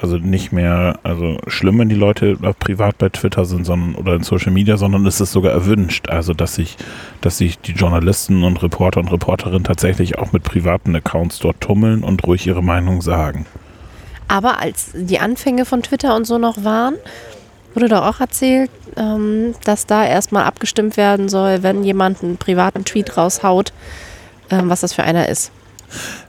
also 0.00 0.16
nicht 0.16 0.52
mehr 0.52 0.98
also 1.02 1.38
schlimm, 1.46 1.78
wenn 1.78 1.88
die 1.88 1.94
Leute 1.94 2.36
privat 2.58 2.98
bei 2.98 3.08
Twitter 3.08 3.44
sind 3.44 3.64
sondern, 3.64 3.94
oder 3.94 4.14
in 4.14 4.22
Social 4.22 4.52
Media, 4.52 4.76
sondern 4.76 5.06
es 5.06 5.20
ist 5.20 5.32
sogar 5.32 5.52
erwünscht, 5.52 6.08
also 6.08 6.34
dass 6.34 6.54
sich, 6.54 6.76
dass 7.20 7.38
sich 7.38 7.58
die 7.58 7.72
Journalisten 7.72 8.44
und 8.44 8.62
Reporter 8.62 9.00
und 9.00 9.10
Reporterinnen 9.10 9.64
tatsächlich 9.64 10.18
auch 10.18 10.32
mit 10.32 10.42
privaten 10.42 10.94
Accounts 10.94 11.38
dort 11.40 11.60
tummeln 11.60 12.04
und 12.04 12.24
ruhig 12.26 12.46
ihre 12.46 12.62
Meinung 12.62 13.02
sagen. 13.02 13.46
Aber 14.28 14.60
als 14.60 14.90
die 14.94 15.18
Anfänge 15.18 15.64
von 15.64 15.82
Twitter 15.82 16.14
und 16.14 16.26
so 16.26 16.38
noch 16.38 16.62
waren, 16.62 16.94
wurde 17.74 17.88
doch 17.88 18.02
auch 18.02 18.20
erzählt, 18.20 18.70
ähm, 18.96 19.54
dass 19.64 19.86
da 19.86 20.04
erstmal 20.04 20.44
abgestimmt 20.44 20.96
werden 20.96 21.28
soll, 21.28 21.62
wenn 21.62 21.82
jemand 21.82 22.22
einen 22.22 22.36
privaten 22.36 22.84
Tweet 22.84 23.16
raushaut, 23.16 23.72
ähm, 24.50 24.68
was 24.68 24.80
das 24.80 24.92
für 24.92 25.02
einer 25.02 25.28
ist. 25.28 25.50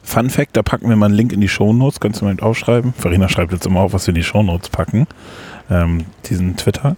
Fun 0.04 0.30
Fact, 0.30 0.58
da 0.58 0.64
packen 0.64 0.90
wir 0.90 0.96
mal 0.96 1.08
einen 1.08 1.16
Link 1.16 1.34
in 1.34 1.42
die 1.42 1.48
Shownotes, 1.48 2.00
kannst 2.00 2.22
du 2.22 2.26
mal 2.26 2.40
aufschreiben. 2.40 2.94
Farina 2.94 3.30
schreibt 3.30 3.52
jetzt 3.52 3.66
immer 3.66 3.82
auf, 3.82 3.94
was 3.94 4.08
wir 4.08 4.12
in 4.12 4.16
die 4.16 4.24
Shownotes 4.24 4.70
packen, 4.70 5.08
ähm, 5.70 6.06
diesen 6.26 6.58
Twitter. 6.58 6.96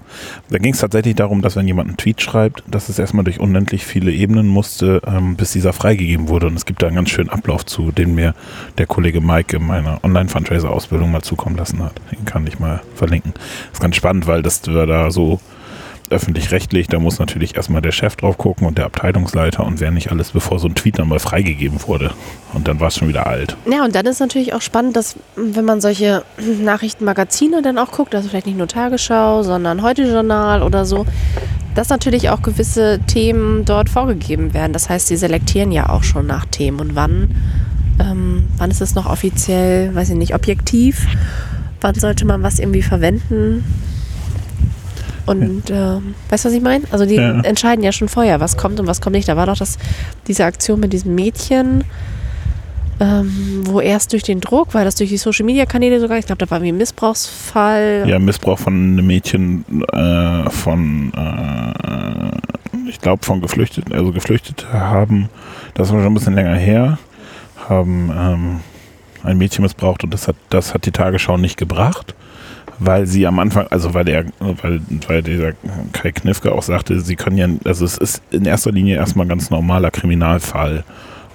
Da 0.49 0.57
ging 0.57 0.73
es 0.73 0.79
tatsächlich 0.79 1.15
darum, 1.15 1.41
dass 1.41 1.55
wenn 1.55 1.67
jemand 1.67 1.89
einen 1.89 1.97
Tweet 1.97 2.21
schreibt, 2.21 2.63
dass 2.67 2.89
es 2.89 2.99
erstmal 2.99 3.23
durch 3.23 3.39
unendlich 3.39 3.85
viele 3.85 4.11
Ebenen 4.11 4.47
musste, 4.47 5.01
ähm, 5.05 5.35
bis 5.35 5.51
dieser 5.51 5.73
freigegeben 5.73 6.29
wurde. 6.29 6.47
Und 6.47 6.55
es 6.55 6.65
gibt 6.65 6.81
da 6.81 6.87
einen 6.87 6.95
ganz 6.95 7.09
schönen 7.09 7.29
Ablauf 7.29 7.65
zu, 7.65 7.91
den 7.91 8.15
mir 8.15 8.33
der 8.77 8.85
Kollege 8.85 9.19
Mike 9.19 9.57
in 9.57 9.65
meiner 9.65 10.03
Online-Fundraiser-Ausbildung 10.03 11.11
mal 11.11 11.21
zukommen 11.21 11.57
lassen 11.57 11.83
hat. 11.83 11.99
Den 12.11 12.25
kann 12.25 12.47
ich 12.47 12.59
mal 12.59 12.81
verlinken. 12.95 13.33
Das 13.33 13.73
ist 13.73 13.81
ganz 13.81 13.95
spannend, 13.95 14.27
weil 14.27 14.41
das 14.41 14.61
da 14.61 15.11
so 15.11 15.39
öffentlich-rechtlich, 16.11 16.87
da 16.87 16.99
muss 16.99 17.19
natürlich 17.19 17.55
erstmal 17.55 17.81
der 17.81 17.91
Chef 17.91 18.15
drauf 18.15 18.37
gucken 18.37 18.67
und 18.67 18.77
der 18.77 18.85
Abteilungsleiter 18.85 19.65
und 19.65 19.79
wer 19.79 19.91
nicht 19.91 20.11
alles, 20.11 20.31
bevor 20.31 20.59
so 20.59 20.67
ein 20.67 20.75
Tweet 20.75 20.99
dann 20.99 21.07
mal 21.07 21.19
freigegeben 21.19 21.79
wurde. 21.87 22.11
Und 22.53 22.67
dann 22.67 22.79
war 22.79 22.89
es 22.89 22.97
schon 22.97 23.07
wieder 23.07 23.27
alt. 23.27 23.55
Ja, 23.69 23.83
und 23.83 23.95
dann 23.95 24.05
ist 24.05 24.19
natürlich 24.19 24.53
auch 24.53 24.61
spannend, 24.61 24.95
dass 24.95 25.15
wenn 25.35 25.65
man 25.65 25.81
solche 25.81 26.23
Nachrichtenmagazine 26.61 27.61
dann 27.61 27.77
auch 27.77 27.91
guckt, 27.91 28.13
also 28.13 28.29
vielleicht 28.29 28.47
nicht 28.47 28.57
nur 28.57 28.67
Tagesschau, 28.67 29.43
sondern 29.43 29.81
Heute-Journal 29.81 30.61
oder 30.61 30.85
so, 30.85 31.05
dass 31.75 31.89
natürlich 31.89 32.29
auch 32.29 32.41
gewisse 32.41 32.99
Themen 33.07 33.65
dort 33.65 33.89
vorgegeben 33.89 34.53
werden. 34.53 34.73
Das 34.73 34.89
heißt, 34.89 35.07
sie 35.07 35.15
selektieren 35.15 35.71
ja 35.71 35.89
auch 35.89 36.03
schon 36.03 36.27
nach 36.27 36.45
Themen 36.45 36.79
und 36.79 36.95
wann, 36.95 37.35
ähm, 37.99 38.43
wann 38.57 38.71
ist 38.71 38.81
es 38.81 38.95
noch 38.95 39.09
offiziell, 39.09 39.95
weiß 39.95 40.09
ich 40.09 40.15
nicht, 40.15 40.35
objektiv, 40.35 41.07
wann 41.79 41.95
sollte 41.95 42.25
man 42.25 42.43
was 42.43 42.59
irgendwie 42.59 42.81
verwenden. 42.81 43.63
Und 45.25 45.63
ähm, 45.69 46.15
weißt 46.29 46.45
du, 46.45 46.49
was 46.49 46.55
ich 46.55 46.61
meine? 46.61 46.85
Also 46.91 47.05
die 47.05 47.15
Ja. 47.15 47.39
entscheiden 47.41 47.83
ja 47.83 47.91
schon 47.91 48.09
vorher, 48.09 48.39
was 48.39 48.57
kommt 48.57 48.79
und 48.79 48.87
was 48.87 49.01
kommt 49.01 49.15
nicht. 49.15 49.27
Da 49.27 49.37
war 49.37 49.45
doch 49.45 49.57
das, 49.57 49.77
diese 50.27 50.45
Aktion 50.45 50.79
mit 50.79 50.93
diesem 50.93 51.13
Mädchen, 51.15 51.83
ähm, 52.99 53.61
wo 53.65 53.79
erst 53.81 54.13
durch 54.13 54.23
den 54.23 54.41
Druck, 54.41 54.73
weil 54.73 54.85
das 54.85 54.95
durch 54.95 55.09
die 55.09 55.17
Social 55.17 55.45
Media 55.45 55.65
Kanäle 55.65 55.99
sogar, 55.99 56.17
ich 56.17 56.25
glaube, 56.25 56.37
da 56.45 56.49
war 56.49 56.57
irgendwie 56.57 56.71
ein 56.73 56.77
Missbrauchsfall. 56.77 58.05
Ja, 58.07 58.19
Missbrauch 58.19 58.59
von 58.59 58.73
einem 58.73 59.07
Mädchen 59.07 59.65
äh, 59.91 60.49
von, 60.49 61.11
äh, 61.15 62.89
ich 62.89 62.99
glaube, 63.01 63.25
von 63.25 63.41
Geflüchteten, 63.41 63.93
also 63.93 64.11
Geflüchtete 64.11 64.71
haben, 64.73 65.29
das 65.73 65.91
war 65.91 65.99
schon 65.99 66.11
ein 66.11 66.13
bisschen 66.13 66.35
länger 66.35 66.55
her, 66.55 66.97
haben 67.69 68.11
ähm, 68.15 68.59
ein 69.23 69.37
Mädchen 69.37 69.63
missbraucht 69.63 70.03
und 70.03 70.13
das 70.13 70.27
hat, 70.27 70.35
das 70.49 70.73
hat 70.73 70.85
die 70.85 70.91
Tagesschau 70.91 71.37
nicht 71.37 71.57
gebracht, 71.57 72.13
weil 72.83 73.05
sie 73.05 73.27
am 73.27 73.37
Anfang, 73.37 73.67
also 73.69 73.93
weil 73.93 74.05
der, 74.05 74.25
weil, 74.39 74.81
weil 75.07 75.21
dieser 75.21 75.53
Kai 75.93 76.11
Knifke 76.11 76.51
auch 76.51 76.63
sagte, 76.63 76.99
sie 76.99 77.15
können 77.15 77.37
ja, 77.37 77.47
also 77.63 77.85
es 77.85 77.97
ist 77.97 78.23
in 78.31 78.45
erster 78.45 78.71
Linie 78.71 78.95
erstmal 78.95 79.27
ein 79.27 79.29
ganz 79.29 79.51
normaler 79.51 79.91
Kriminalfall. 79.91 80.83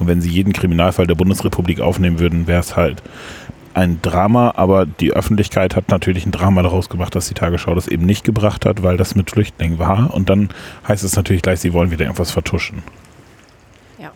Und 0.01 0.09
wenn 0.09 0.21
sie 0.21 0.29
jeden 0.29 0.53
Kriminalfall 0.53 1.07
der 1.07 1.15
Bundesrepublik 1.15 1.81
aufnehmen 1.81 2.19
würden, 2.19 2.49
wäre 2.49 2.61
es 2.61 2.77
halt 2.77 3.01
ein 3.75 4.03
Drama, 4.03 4.55
aber 4.57 4.87
die 4.87 5.13
Öffentlichkeit 5.13 5.77
hat 5.77 5.89
natürlich 5.89 6.27
ein 6.27 6.33
Drama 6.33 6.63
daraus 6.63 6.89
gemacht, 6.89 7.15
dass 7.15 7.29
die 7.29 7.35
Tagesschau 7.35 7.75
das 7.77 7.87
eben 7.87 8.07
nicht 8.07 8.25
gebracht 8.25 8.67
hat, 8.67 8.83
weil 8.83 8.97
das 8.97 9.15
mit 9.15 9.31
Flüchtlingen 9.31 9.79
war. 9.79 10.13
Und 10.13 10.29
dann 10.29 10.49
heißt 10.89 11.05
es 11.05 11.15
natürlich 11.15 11.43
gleich, 11.43 11.61
sie 11.61 11.73
wollen 11.73 11.93
wieder 11.93 12.07
irgendwas 12.07 12.33
vertuschen. 12.33 12.83
Ja. 14.01 14.11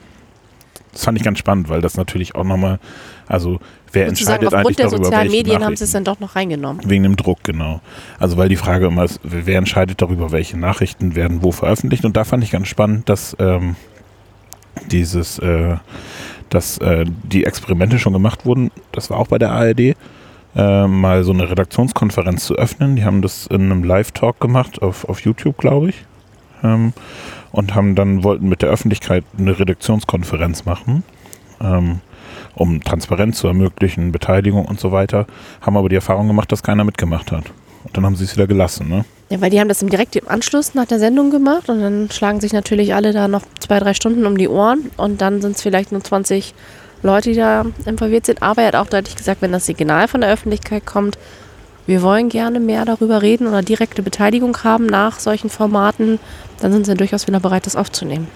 Das 0.93 1.05
fand 1.05 1.17
ich 1.17 1.25
ganz 1.25 1.39
spannend, 1.39 1.69
weil 1.69 1.81
das 1.81 1.97
natürlich 1.97 2.35
auch 2.35 2.45
nochmal, 2.45 2.81
also 3.31 3.61
wer 3.93 4.09
Sozusagen 4.09 4.43
entscheidet 4.43 4.55
eigentlich 4.55 4.55
aufgrund 4.59 4.79
der 4.81 4.87
darüber, 4.87 5.05
sozialen 5.05 5.31
Medien 5.31 5.65
haben 5.65 5.77
sie 5.77 5.85
es 5.85 5.93
dann 5.93 6.03
doch 6.03 6.19
noch 6.19 6.35
reingenommen. 6.35 6.83
Wegen 6.85 7.05
dem 7.05 7.15
Druck, 7.15 7.45
genau. 7.45 7.81
Also 8.19 8.37
weil 8.37 8.49
die 8.49 8.57
Frage 8.57 8.87
immer 8.87 9.05
ist, 9.05 9.21
wer 9.23 9.57
entscheidet 9.57 10.03
darüber, 10.03 10.33
welche 10.33 10.59
Nachrichten 10.59 11.15
werden 11.15 11.41
wo 11.43 11.53
veröffentlicht. 11.53 12.05
Und 12.05 12.17
da 12.17 12.25
fand 12.25 12.43
ich 12.43 12.51
ganz 12.51 12.67
spannend, 12.67 13.09
dass 13.09 13.37
ähm, 13.39 13.77
dieses, 14.91 15.39
äh, 15.39 15.77
dass 16.49 16.79
äh, 16.79 17.05
die 17.23 17.45
Experimente 17.45 18.01
schon 18.01 18.15
gemacht 18.15 18.45
wurden, 18.47 18.73
das 18.91 19.11
war 19.11 19.19
auch 19.19 19.29
bei 19.29 19.39
der 19.39 19.53
ARD, 19.53 19.95
äh, 20.57 20.87
mal 20.89 21.23
so 21.23 21.33
eine 21.33 21.49
Redaktionskonferenz 21.49 22.45
zu 22.47 22.57
öffnen. 22.57 22.97
Die 22.97 23.05
haben 23.05 23.23
das 23.23 23.47
in 23.47 23.71
einem 23.71 23.85
Live-Talk 23.85 24.41
gemacht 24.41 24.83
auf, 24.83 25.09
auf 25.09 25.21
YouTube, 25.21 25.57
glaube 25.57 25.91
ich. 25.91 26.05
Ähm, 26.65 26.95
und 27.53 27.77
haben 27.77 27.95
dann 27.95 28.25
wollten 28.25 28.49
mit 28.49 28.63
der 28.63 28.71
Öffentlichkeit 28.71 29.25
eine 29.39 29.57
Redaktionskonferenz 29.57 30.65
machen. 30.65 31.05
Ähm, 31.61 32.01
um 32.55 32.83
Transparenz 32.83 33.39
zu 33.39 33.47
ermöglichen, 33.47 34.13
Beteiligung 34.13 34.65
und 34.65 34.81
so 34.81 34.93
weiter, 34.93 35.27
haben 35.61 35.77
aber 35.77 35.89
die 35.89 35.97
Erfahrung 35.97 36.27
gemacht, 36.27 36.51
dass 36.53 36.63
keiner 36.63 36.85
mitgemacht 36.85 37.33
hat. 37.33 37.45
Und 37.85 37.97
dann 37.97 38.05
haben 38.05 38.17
sie 38.17 38.25
es 38.25 38.37
wieder 38.37 38.47
gelassen. 38.47 38.89
Ne? 38.89 39.05
Ja, 39.31 39.41
weil 39.41 39.51
die 39.51 39.61
haben 39.61 39.69
das 39.69 39.79
direkt 39.79 40.17
im 40.17 40.29
Anschluss 40.29 40.75
nach 40.75 40.87
der 40.87 40.99
Sendung 40.99 41.31
gemacht 41.31 41.69
und 41.69 41.81
dann 41.81 42.11
schlagen 42.11 42.41
sich 42.41 42.53
natürlich 42.53 42.95
alle 42.95 43.13
da 43.13 43.29
noch 43.29 43.43
zwei, 43.59 43.79
drei 43.79 43.95
Stunden 43.95 44.27
um 44.27 44.37
die 44.37 44.49
Ohren 44.49 44.91
und 44.97 45.21
dann 45.21 45.41
sind 45.41 45.57
es 45.57 45.63
vielleicht 45.63 45.93
nur 45.93 46.03
20 46.03 46.53
Leute, 47.03 47.31
die 47.31 47.37
da 47.37 47.65
involviert 47.87 48.27
sind. 48.27 48.43
Aber 48.43 48.63
er 48.63 48.69
hat 48.69 48.77
auch 48.77 48.89
deutlich 48.89 49.17
gesagt, 49.17 49.41
wenn 49.41 49.53
das 49.53 49.67
Signal 49.67 50.09
von 50.09 50.21
der 50.21 50.31
Öffentlichkeit 50.31 50.85
kommt, 50.85 51.17
wir 51.87 52.03
wollen 52.03 52.29
gerne 52.29 52.61
mehr 52.61 52.85
darüber 52.85 53.23
reden 53.23 53.47
oder 53.47 53.63
direkte 53.63 54.03
Beteiligung 54.03 54.57
haben 54.63 54.87
nach 54.87 55.19
solchen 55.19 55.49
Formaten, 55.49 56.21
dann 56.61 56.73
sind 56.73 56.87
sie 56.87 56.95
durchaus 56.95 57.27
wieder 57.27 57.41
bereit, 57.41 57.67
das 57.67 57.77
aufzunehmen. 57.77 58.29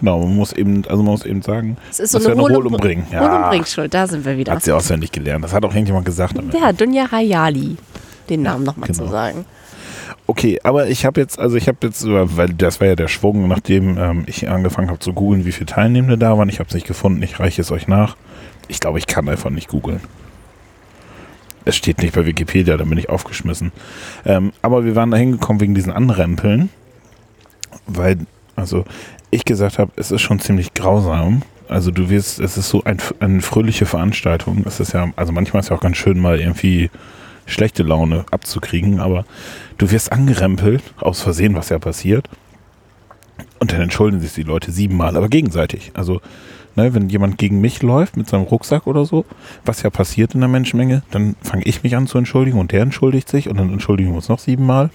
Genau, 0.00 0.20
man 0.20 0.34
muss 0.34 0.52
eben, 0.52 0.82
also 0.88 1.02
man 1.02 1.12
muss 1.12 1.24
eben 1.24 1.42
sagen, 1.42 1.76
Es 1.90 2.00
ist 2.00 2.12
so 2.12 2.18
eine 2.18 2.40
Hohl- 2.40 2.66
und 2.66 2.76
Bring. 2.78 3.04
Hohl- 3.12 3.28
und 3.28 3.48
Bringschuld, 3.50 3.92
da 3.92 4.06
sind 4.06 4.24
wir 4.24 4.36
wieder. 4.36 4.52
Hat 4.52 4.62
sie 4.62 4.72
auswendig 4.72 5.12
gelernt. 5.12 5.44
Das 5.44 5.52
hat 5.52 5.64
auch 5.64 5.74
irgendjemand 5.74 6.06
gesagt. 6.06 6.34
Ja, 6.52 6.72
Dunja 6.72 7.10
Hayali, 7.10 7.76
den 8.28 8.42
Namen 8.42 8.64
nochmal 8.64 8.88
genau. 8.88 9.04
zu 9.04 9.10
sagen. 9.10 9.44
Okay, 10.26 10.60
aber 10.62 10.88
ich 10.88 11.04
habe 11.04 11.20
jetzt, 11.20 11.38
also 11.38 11.56
ich 11.56 11.66
habe 11.66 11.78
jetzt, 11.82 12.06
weil 12.06 12.50
das 12.50 12.80
war 12.80 12.86
ja 12.86 12.94
der 12.94 13.08
Schwung, 13.08 13.48
nachdem 13.48 13.98
ähm, 13.98 14.24
ich 14.26 14.48
angefangen 14.48 14.88
habe 14.88 15.00
zu 15.00 15.12
googeln, 15.12 15.44
wie 15.44 15.52
viele 15.52 15.66
Teilnehmende 15.66 16.16
da 16.16 16.38
waren. 16.38 16.48
Ich 16.48 16.60
habe 16.60 16.68
es 16.68 16.74
nicht 16.74 16.86
gefunden, 16.86 17.22
ich 17.22 17.40
reiche 17.40 17.62
es 17.62 17.72
euch 17.72 17.88
nach. 17.88 18.16
Ich 18.68 18.78
glaube, 18.78 18.98
ich 18.98 19.06
kann 19.06 19.28
einfach 19.28 19.50
nicht 19.50 19.68
googeln. 19.68 20.00
Es 21.64 21.76
steht 21.76 22.00
nicht 22.00 22.14
bei 22.14 22.24
Wikipedia, 22.24 22.76
da 22.76 22.84
bin 22.84 22.96
ich 22.96 23.08
aufgeschmissen. 23.08 23.72
Ähm, 24.24 24.52
aber 24.62 24.84
wir 24.84 24.94
waren 24.94 25.10
da 25.10 25.16
hingekommen 25.16 25.60
wegen 25.60 25.74
diesen 25.74 25.92
Anrempeln, 25.92 26.70
weil, 27.86 28.18
also 28.56 28.84
ich 29.30 29.44
gesagt 29.44 29.78
habe, 29.78 29.92
es 29.96 30.10
ist 30.10 30.20
schon 30.20 30.40
ziemlich 30.40 30.74
grausam. 30.74 31.42
Also 31.68 31.90
du 31.90 32.10
wirst, 32.10 32.40
es 32.40 32.56
ist 32.56 32.68
so 32.68 32.82
ein, 32.84 32.98
eine 33.20 33.40
fröhliche 33.42 33.86
Veranstaltung. 33.86 34.64
Es 34.66 34.80
ist 34.80 34.92
ja, 34.92 35.10
also 35.16 35.32
manchmal 35.32 35.60
ist 35.60 35.70
ja 35.70 35.76
auch 35.76 35.80
ganz 35.80 35.96
schön 35.96 36.18
mal 36.18 36.40
irgendwie 36.40 36.90
schlechte 37.46 37.82
Laune 37.82 38.24
abzukriegen, 38.30 39.00
aber 39.00 39.24
du 39.78 39.90
wirst 39.90 40.12
angerempelt, 40.12 40.82
aus 40.98 41.20
Versehen, 41.20 41.54
was 41.54 41.68
ja 41.68 41.78
passiert. 41.78 42.28
Und 43.58 43.72
dann 43.72 43.80
entschuldigen 43.80 44.20
sich 44.20 44.34
die 44.34 44.42
Leute 44.42 44.72
siebenmal, 44.72 45.16
aber 45.16 45.28
gegenseitig. 45.28 45.92
Also, 45.94 46.20
ne, 46.76 46.94
wenn 46.94 47.08
jemand 47.08 47.38
gegen 47.38 47.60
mich 47.60 47.82
läuft 47.82 48.16
mit 48.16 48.28
seinem 48.28 48.44
Rucksack 48.44 48.86
oder 48.86 49.04
so, 49.04 49.24
was 49.64 49.82
ja 49.82 49.90
passiert 49.90 50.34
in 50.34 50.40
der 50.40 50.48
Menschenmenge, 50.48 51.02
dann 51.10 51.36
fange 51.42 51.64
ich 51.64 51.82
mich 51.82 51.96
an 51.96 52.06
zu 52.06 52.18
entschuldigen 52.18 52.58
und 52.58 52.72
der 52.72 52.82
entschuldigt 52.82 53.28
sich 53.28 53.48
und 53.48 53.58
dann 53.58 53.72
entschuldigen 53.72 54.10
wir 54.10 54.16
uns 54.16 54.28
noch 54.28 54.38
siebenmal. 54.38 54.90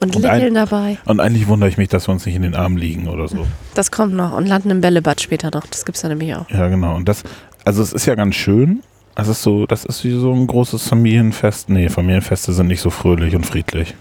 Und, 0.00 0.14
Und 0.14 0.22
lächeln 0.22 0.54
dabei. 0.54 0.98
Und 1.06 1.18
eigentlich 1.18 1.48
wundere 1.48 1.68
ich 1.68 1.76
mich, 1.76 1.88
dass 1.88 2.06
wir 2.08 2.12
uns 2.12 2.24
nicht 2.24 2.36
in 2.36 2.42
den 2.42 2.54
Armen 2.54 2.76
liegen 2.76 3.08
oder 3.08 3.26
so. 3.26 3.46
Das 3.74 3.90
kommt 3.90 4.14
noch. 4.14 4.32
Und 4.32 4.46
landen 4.46 4.70
im 4.70 4.80
Bällebad 4.80 5.20
später 5.20 5.50
noch. 5.52 5.66
Das 5.66 5.84
gibt's 5.84 6.02
ja 6.02 6.08
nämlich 6.08 6.34
auch. 6.34 6.48
Ja, 6.50 6.68
genau. 6.68 6.94
Und 6.94 7.08
das, 7.08 7.24
also 7.64 7.82
es 7.82 7.92
ist 7.92 8.06
ja 8.06 8.14
ganz 8.14 8.36
schön. 8.36 8.82
Es 9.16 9.26
ist 9.26 9.42
so, 9.42 9.66
das 9.66 9.84
ist 9.84 10.04
wie 10.04 10.12
so 10.12 10.32
ein 10.32 10.46
großes 10.46 10.86
Familienfest. 10.86 11.68
Nee, 11.70 11.88
Familienfeste 11.88 12.52
sind 12.52 12.68
nicht 12.68 12.80
so 12.80 12.90
fröhlich 12.90 13.34
und 13.34 13.44
friedlich. 13.44 13.94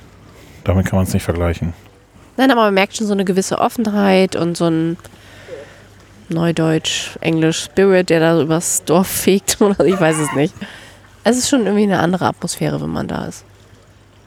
Damit 0.63 0.85
kann 0.85 0.97
man 0.97 1.07
es 1.07 1.13
nicht 1.13 1.23
vergleichen. 1.23 1.73
Nein, 2.37 2.51
aber 2.51 2.61
man 2.61 2.75
merkt 2.75 2.95
schon 2.95 3.07
so 3.07 3.13
eine 3.13 3.25
gewisse 3.25 3.57
Offenheit 3.57 4.35
und 4.35 4.55
so 4.55 4.65
ein 4.69 4.97
Neudeutsch, 6.29 7.17
Englisch 7.21 7.63
Spirit, 7.63 8.11
der 8.11 8.19
da 8.19 8.39
übers 8.39 8.83
Dorf 8.85 9.07
fegt 9.07 9.57
oder 9.61 9.83
ich 9.85 9.99
weiß 9.99 10.17
es 10.19 10.33
nicht. 10.33 10.53
Es 11.23 11.37
ist 11.37 11.49
schon 11.49 11.65
irgendwie 11.65 11.83
eine 11.83 11.99
andere 11.99 12.25
Atmosphäre, 12.25 12.79
wenn 12.79 12.89
man 12.89 13.07
da 13.07 13.25
ist. 13.25 13.43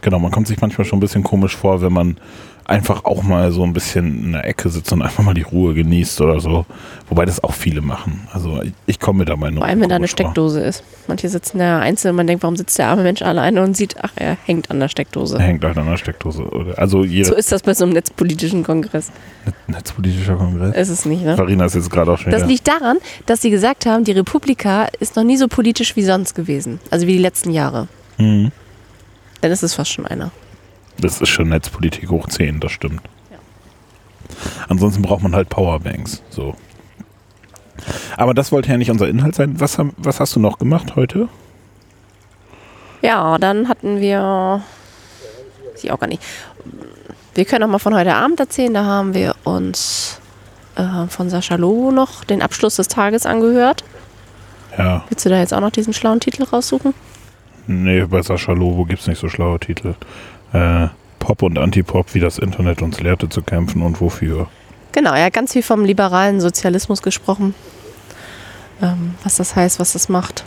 Genau, 0.02 0.18
man 0.18 0.30
kommt 0.30 0.46
sich 0.46 0.60
manchmal 0.60 0.86
schon 0.86 0.98
ein 0.98 1.00
bisschen 1.00 1.22
komisch 1.22 1.56
vor, 1.56 1.82
wenn 1.82 1.92
man 1.92 2.16
einfach 2.64 3.04
auch 3.04 3.24
mal 3.24 3.50
so 3.50 3.64
ein 3.64 3.72
bisschen 3.72 4.24
in 4.26 4.32
der 4.32 4.46
Ecke 4.46 4.68
sitzt 4.68 4.92
und 4.92 5.02
einfach 5.02 5.24
mal 5.24 5.34
die 5.34 5.42
Ruhe 5.42 5.74
genießt 5.74 6.20
oder 6.20 6.38
so. 6.38 6.64
Wobei 7.08 7.24
das 7.24 7.42
auch 7.42 7.52
viele 7.52 7.80
machen. 7.80 8.28
Also 8.32 8.62
ich, 8.62 8.72
ich 8.86 9.00
komme 9.00 9.20
mir 9.20 9.24
da 9.24 9.34
mal 9.34 9.50
nur 9.50 9.60
Vor 9.62 9.66
allem, 9.68 9.80
wenn 9.80 9.88
da 9.88 9.96
eine 9.96 10.06
komisch 10.06 10.10
vor. 10.12 10.26
Steckdose 10.26 10.60
ist. 10.60 10.84
Manche 11.08 11.28
sitzen 11.28 11.58
da 11.58 11.80
einzeln 11.80 12.10
und 12.10 12.16
man 12.16 12.28
denkt, 12.28 12.44
warum 12.44 12.54
sitzt 12.54 12.78
der 12.78 12.86
arme 12.86 13.02
Mensch 13.02 13.22
alleine 13.22 13.62
und 13.64 13.76
sieht, 13.76 13.96
ach, 14.00 14.12
er 14.14 14.36
hängt 14.44 14.70
an 14.70 14.78
der 14.78 14.88
Steckdose. 14.88 15.36
Er 15.36 15.42
hängt 15.42 15.64
halt 15.64 15.76
an 15.78 15.86
der 15.86 15.96
Steckdose. 15.96 16.48
Also 16.76 17.02
So 17.04 17.34
ist 17.34 17.50
das 17.50 17.62
bei 17.62 17.74
so 17.74 17.84
einem 17.84 17.92
netzpolitischen 17.94 18.62
Kongress. 18.62 19.10
netzpolitischer 19.66 20.36
Kongress. 20.36 20.76
Ist 20.76 20.90
es 20.90 21.04
nicht, 21.06 21.24
ne? 21.24 21.36
Farina 21.36 21.64
ist 21.64 21.74
jetzt 21.74 21.90
gerade 21.90 22.12
auch 22.12 22.18
schon 22.18 22.30
Das 22.30 22.46
liegt 22.46 22.68
daran, 22.68 22.98
dass 23.26 23.42
sie 23.42 23.50
gesagt 23.50 23.84
haben, 23.84 24.04
die 24.04 24.12
Republika 24.12 24.86
ist 25.00 25.16
noch 25.16 25.24
nie 25.24 25.36
so 25.36 25.48
politisch 25.48 25.96
wie 25.96 26.04
sonst 26.04 26.34
gewesen. 26.34 26.78
Also 26.90 27.08
wie 27.08 27.12
die 27.14 27.18
letzten 27.18 27.50
Jahre. 27.50 27.88
Mhm. 28.18 28.52
Dann 29.40 29.50
ist 29.50 29.62
es 29.62 29.74
fast 29.74 29.90
schon 29.90 30.06
einer. 30.06 30.30
Das 30.98 31.20
ist 31.20 31.28
schon 31.28 31.48
Netzpolitik 31.48 32.10
hoch 32.10 32.28
10, 32.28 32.60
das 32.60 32.72
stimmt. 32.72 33.02
Ansonsten 34.68 35.02
braucht 35.02 35.22
man 35.22 35.34
halt 35.34 35.48
Powerbanks. 35.48 36.22
So. 36.30 36.54
Aber 38.16 38.34
das 38.34 38.52
wollte 38.52 38.70
ja 38.70 38.76
nicht 38.76 38.90
unser 38.90 39.08
Inhalt 39.08 39.34
sein. 39.34 39.58
Was, 39.60 39.78
haben, 39.78 39.94
was 39.96 40.20
hast 40.20 40.36
du 40.36 40.40
noch 40.40 40.58
gemacht 40.58 40.96
heute? 40.96 41.28
Ja, 43.02 43.38
dann 43.38 43.68
hatten 43.68 44.00
wir. 44.00 44.62
Sie 45.74 45.90
auch 45.90 45.98
gar 45.98 46.06
nicht. 46.06 46.22
Wir 47.34 47.44
können 47.46 47.64
auch 47.64 47.68
mal 47.68 47.78
von 47.78 47.94
heute 47.94 48.14
Abend 48.14 48.38
erzählen. 48.40 48.74
Da 48.74 48.84
haben 48.84 49.14
wir 49.14 49.34
uns 49.44 50.20
äh, 50.76 51.06
von 51.08 51.30
Sascha 51.30 51.54
Lobo 51.56 51.90
noch 51.90 52.24
den 52.24 52.42
Abschluss 52.42 52.76
des 52.76 52.88
Tages 52.88 53.24
angehört. 53.24 53.84
Ja, 54.76 55.04
Willst 55.08 55.24
du 55.24 55.30
da 55.30 55.38
jetzt 55.38 55.54
auch 55.54 55.60
noch 55.60 55.70
diesen 55.70 55.94
schlauen 55.94 56.20
Titel 56.20 56.44
raussuchen? 56.44 56.94
Nee, 57.70 58.04
bei 58.04 58.22
Sascha 58.22 58.52
Lobo 58.52 58.84
gibt 58.84 59.00
es 59.00 59.06
nicht 59.06 59.20
so 59.20 59.28
schlaue 59.28 59.58
Titel. 59.58 59.94
Äh, 60.52 60.88
Pop 61.18 61.42
und 61.42 61.58
Antipop, 61.58 62.14
wie 62.14 62.20
das 62.20 62.38
Internet 62.38 62.82
uns 62.82 63.00
lehrte 63.00 63.28
zu 63.28 63.42
kämpfen 63.42 63.82
und 63.82 64.00
wofür. 64.00 64.48
Genau, 64.92 65.12
er 65.12 65.26
hat 65.26 65.32
ganz 65.32 65.52
viel 65.52 65.62
vom 65.62 65.84
liberalen 65.84 66.40
Sozialismus 66.40 67.02
gesprochen. 67.02 67.54
Ähm, 68.82 69.14
was 69.22 69.36
das 69.36 69.54
heißt, 69.54 69.78
was 69.78 69.92
das 69.92 70.08
macht. 70.08 70.44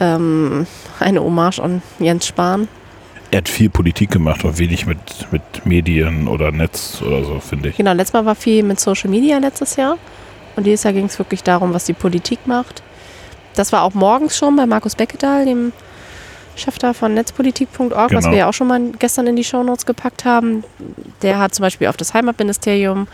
Ähm, 0.00 0.66
eine 0.98 1.22
Hommage 1.22 1.60
an 1.60 1.82
Jens 1.98 2.26
Spahn. 2.26 2.68
Er 3.30 3.38
hat 3.38 3.48
viel 3.48 3.68
Politik 3.68 4.10
gemacht 4.10 4.44
und 4.44 4.58
wenig 4.58 4.86
mit, 4.86 4.98
mit 5.30 5.66
Medien 5.66 6.28
oder 6.28 6.50
Netz 6.50 7.02
oder 7.02 7.24
so, 7.24 7.40
finde 7.40 7.68
ich. 7.68 7.76
Genau, 7.76 7.92
letztes 7.92 8.14
Mal 8.14 8.24
war 8.24 8.34
viel 8.34 8.62
mit 8.62 8.80
Social 8.80 9.10
Media 9.10 9.38
letztes 9.38 9.76
Jahr. 9.76 9.98
Und 10.56 10.64
dieses 10.64 10.82
Jahr 10.82 10.94
ging 10.94 11.04
es 11.04 11.18
wirklich 11.18 11.42
darum, 11.42 11.74
was 11.74 11.84
die 11.84 11.92
Politik 11.92 12.46
macht. 12.46 12.82
Das 13.54 13.70
war 13.72 13.82
auch 13.82 13.94
morgens 13.94 14.36
schon 14.36 14.56
bei 14.56 14.66
Markus 14.66 14.94
Beckedahl, 14.94 15.44
dem 15.44 15.72
Da 16.80 16.92
von 16.92 17.14
netzpolitik.org, 17.14 17.92
was 17.92 18.08
Genau. 18.24 18.30
wir 18.30 18.38
ja 18.38 18.48
auch 18.48 18.52
schon 18.52 18.66
mal 18.68 18.80
gestern 18.98 19.26
in 19.26 19.36
die 19.36 19.44
Shownotes 19.44 19.86
gepackt 19.86 20.24
haben. 20.24 20.64
Der 21.22 21.38
hat 21.38 21.54
zum 21.54 21.62
Beispiel 21.62 21.86
auf 21.88 21.96
das 21.96 22.14
Heimatministerium 22.14 23.06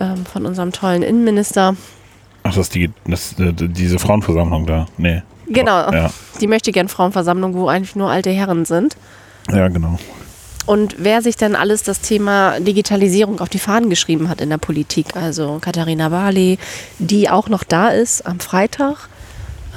ähm, 0.00 0.24
von 0.26 0.46
unserem 0.46 0.72
tollen 0.72 1.02
Innenminister. 1.02 1.74
Ach, 2.42 2.50
das 2.50 2.58
ist 2.58 2.74
die, 2.74 2.90
das, 3.06 3.32
äh, 3.40 3.52
diese 3.52 3.98
Frauenversammlung 3.98 4.66
da. 4.66 4.86
Nee. 4.98 5.22
Genau, 5.48 5.90
Ja, 5.92 6.10
die 6.40 6.46
möchte 6.48 6.72
gern 6.72 6.88
Frauenversammlung, 6.88 7.54
wo 7.54 7.68
eigentlich 7.68 7.94
nur 7.96 8.10
alte 8.10 8.30
Herren 8.30 8.64
sind. 8.64 8.96
ja 9.50 9.68
genau. 9.68 9.98
Und 10.66 10.96
wer 10.98 11.22
sich 11.22 11.36
dann 11.36 11.54
alles 11.54 11.84
das 11.84 12.00
Thema 12.00 12.58
Digitalisierung 12.58 13.38
auf 13.40 13.48
die 13.48 13.60
Fahnen 13.60 13.88
geschrieben 13.88 14.28
hat 14.28 14.40
in 14.40 14.50
der 14.50 14.58
Politik, 14.58 15.14
also 15.14 15.58
Katharina 15.60 16.08
Barley, 16.08 16.58
die 16.98 17.30
auch 17.30 17.48
noch 17.48 17.62
da 17.62 17.90
ist 17.90 18.26
am 18.26 18.40
Freitag. 18.40 19.08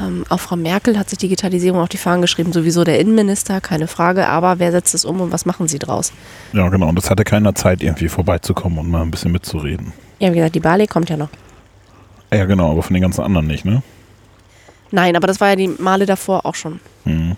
Ähm, 0.01 0.23
auch 0.29 0.39
Frau 0.39 0.55
Merkel 0.55 0.97
hat 0.97 1.09
sich 1.09 1.19
Digitalisierung 1.19 1.79
auf 1.79 1.89
die 1.89 1.97
Fahnen 1.97 2.21
geschrieben, 2.21 2.53
sowieso 2.53 2.83
der 2.83 2.99
Innenminister, 2.99 3.61
keine 3.61 3.87
Frage. 3.87 4.27
Aber 4.27 4.59
wer 4.59 4.71
setzt 4.71 4.93
es 4.93 5.05
um 5.05 5.19
und 5.21 5.31
was 5.31 5.45
machen 5.45 5.67
sie 5.67 5.79
draus? 5.79 6.13
Ja, 6.53 6.69
genau. 6.69 6.87
Und 6.87 6.95
das 6.95 7.09
hatte 7.09 7.23
keiner 7.23 7.55
Zeit, 7.55 7.83
irgendwie 7.83 8.09
vorbeizukommen 8.09 8.79
und 8.79 8.89
mal 8.89 9.01
ein 9.01 9.11
bisschen 9.11 9.31
mitzureden. 9.31 9.93
Ja, 10.19 10.31
wie 10.31 10.35
gesagt, 10.35 10.55
die 10.55 10.59
Barley 10.59 10.87
kommt 10.87 11.09
ja 11.09 11.17
noch. 11.17 11.29
Ja, 12.31 12.45
genau, 12.45 12.71
aber 12.71 12.83
von 12.83 12.93
den 12.93 13.01
ganzen 13.01 13.23
anderen 13.23 13.47
nicht, 13.47 13.65
ne? 13.65 13.81
Nein, 14.91 15.15
aber 15.15 15.27
das 15.27 15.41
war 15.41 15.49
ja 15.49 15.55
die 15.55 15.67
Male 15.67 16.05
davor 16.05 16.45
auch 16.45 16.55
schon. 16.55 16.79
Hm. 17.05 17.35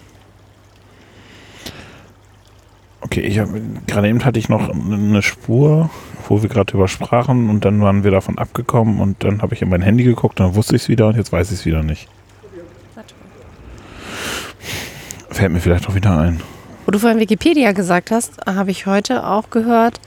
Okay, 3.02 3.22
ich 3.22 3.42
gerade 3.88 4.08
eben 4.08 4.24
hatte 4.24 4.40
ich 4.40 4.48
noch 4.48 4.70
eine 4.70 5.22
Spur, 5.22 5.90
wo 6.30 6.42
wir 6.42 6.50
gerade 6.50 6.72
drüber 6.72 6.88
sprachen 6.88 7.50
und 7.50 7.66
dann 7.66 7.82
waren 7.82 8.04
wir 8.04 8.12
davon 8.12 8.38
abgekommen 8.38 9.00
und 9.00 9.24
dann 9.24 9.42
habe 9.42 9.56
ich 9.56 9.62
in 9.62 9.70
mein 9.70 9.82
Handy 9.82 10.04
geguckt 10.04 10.40
und 10.40 10.48
dann 10.48 10.56
wusste 10.56 10.76
ich 10.76 10.84
es 10.84 10.90
wieder 10.90 11.08
und 11.08 11.18
jetzt 11.18 11.32
weiß 11.32 11.52
ich 11.52 11.60
es 11.60 11.66
wieder 11.66 11.84
nicht. 11.84 12.08
Fällt 15.32 15.52
mir 15.52 15.60
vielleicht 15.60 15.88
auch 15.88 15.96
wieder 15.96 16.18
ein. 16.18 16.42
Wo 16.86 16.92
du 16.92 17.00
vorhin 17.00 17.20
Wikipedia 17.20 17.72
gesagt 17.72 18.12
hast, 18.12 18.34
habe 18.46 18.72
ich 18.72 18.86
heute 18.86 19.26
auch 19.26 19.50
gehört, 19.50 20.00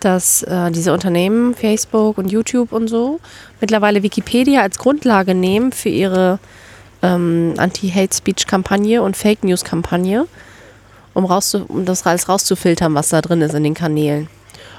dass 0.00 0.42
äh, 0.42 0.70
diese 0.70 0.92
Unternehmen, 0.92 1.54
Facebook 1.54 2.18
und 2.18 2.30
YouTube 2.30 2.72
und 2.72 2.88
so, 2.88 3.20
mittlerweile 3.60 4.02
Wikipedia 4.02 4.62
als 4.62 4.78
Grundlage 4.78 5.34
nehmen 5.34 5.72
für 5.72 5.88
ihre 5.88 6.38
ähm, 7.02 7.54
Anti-Hate-Speech-Kampagne 7.56 9.02
und 9.02 9.16
Fake 9.16 9.44
News-Kampagne, 9.44 10.26
um, 11.14 11.24
rauszu 11.24 11.64
um 11.68 11.84
das 11.84 12.06
alles 12.06 12.28
rauszufiltern, 12.28 12.94
was 12.94 13.08
da 13.08 13.20
drin 13.20 13.40
ist 13.42 13.54
in 13.54 13.64
den 13.64 13.74
Kanälen. 13.74 14.28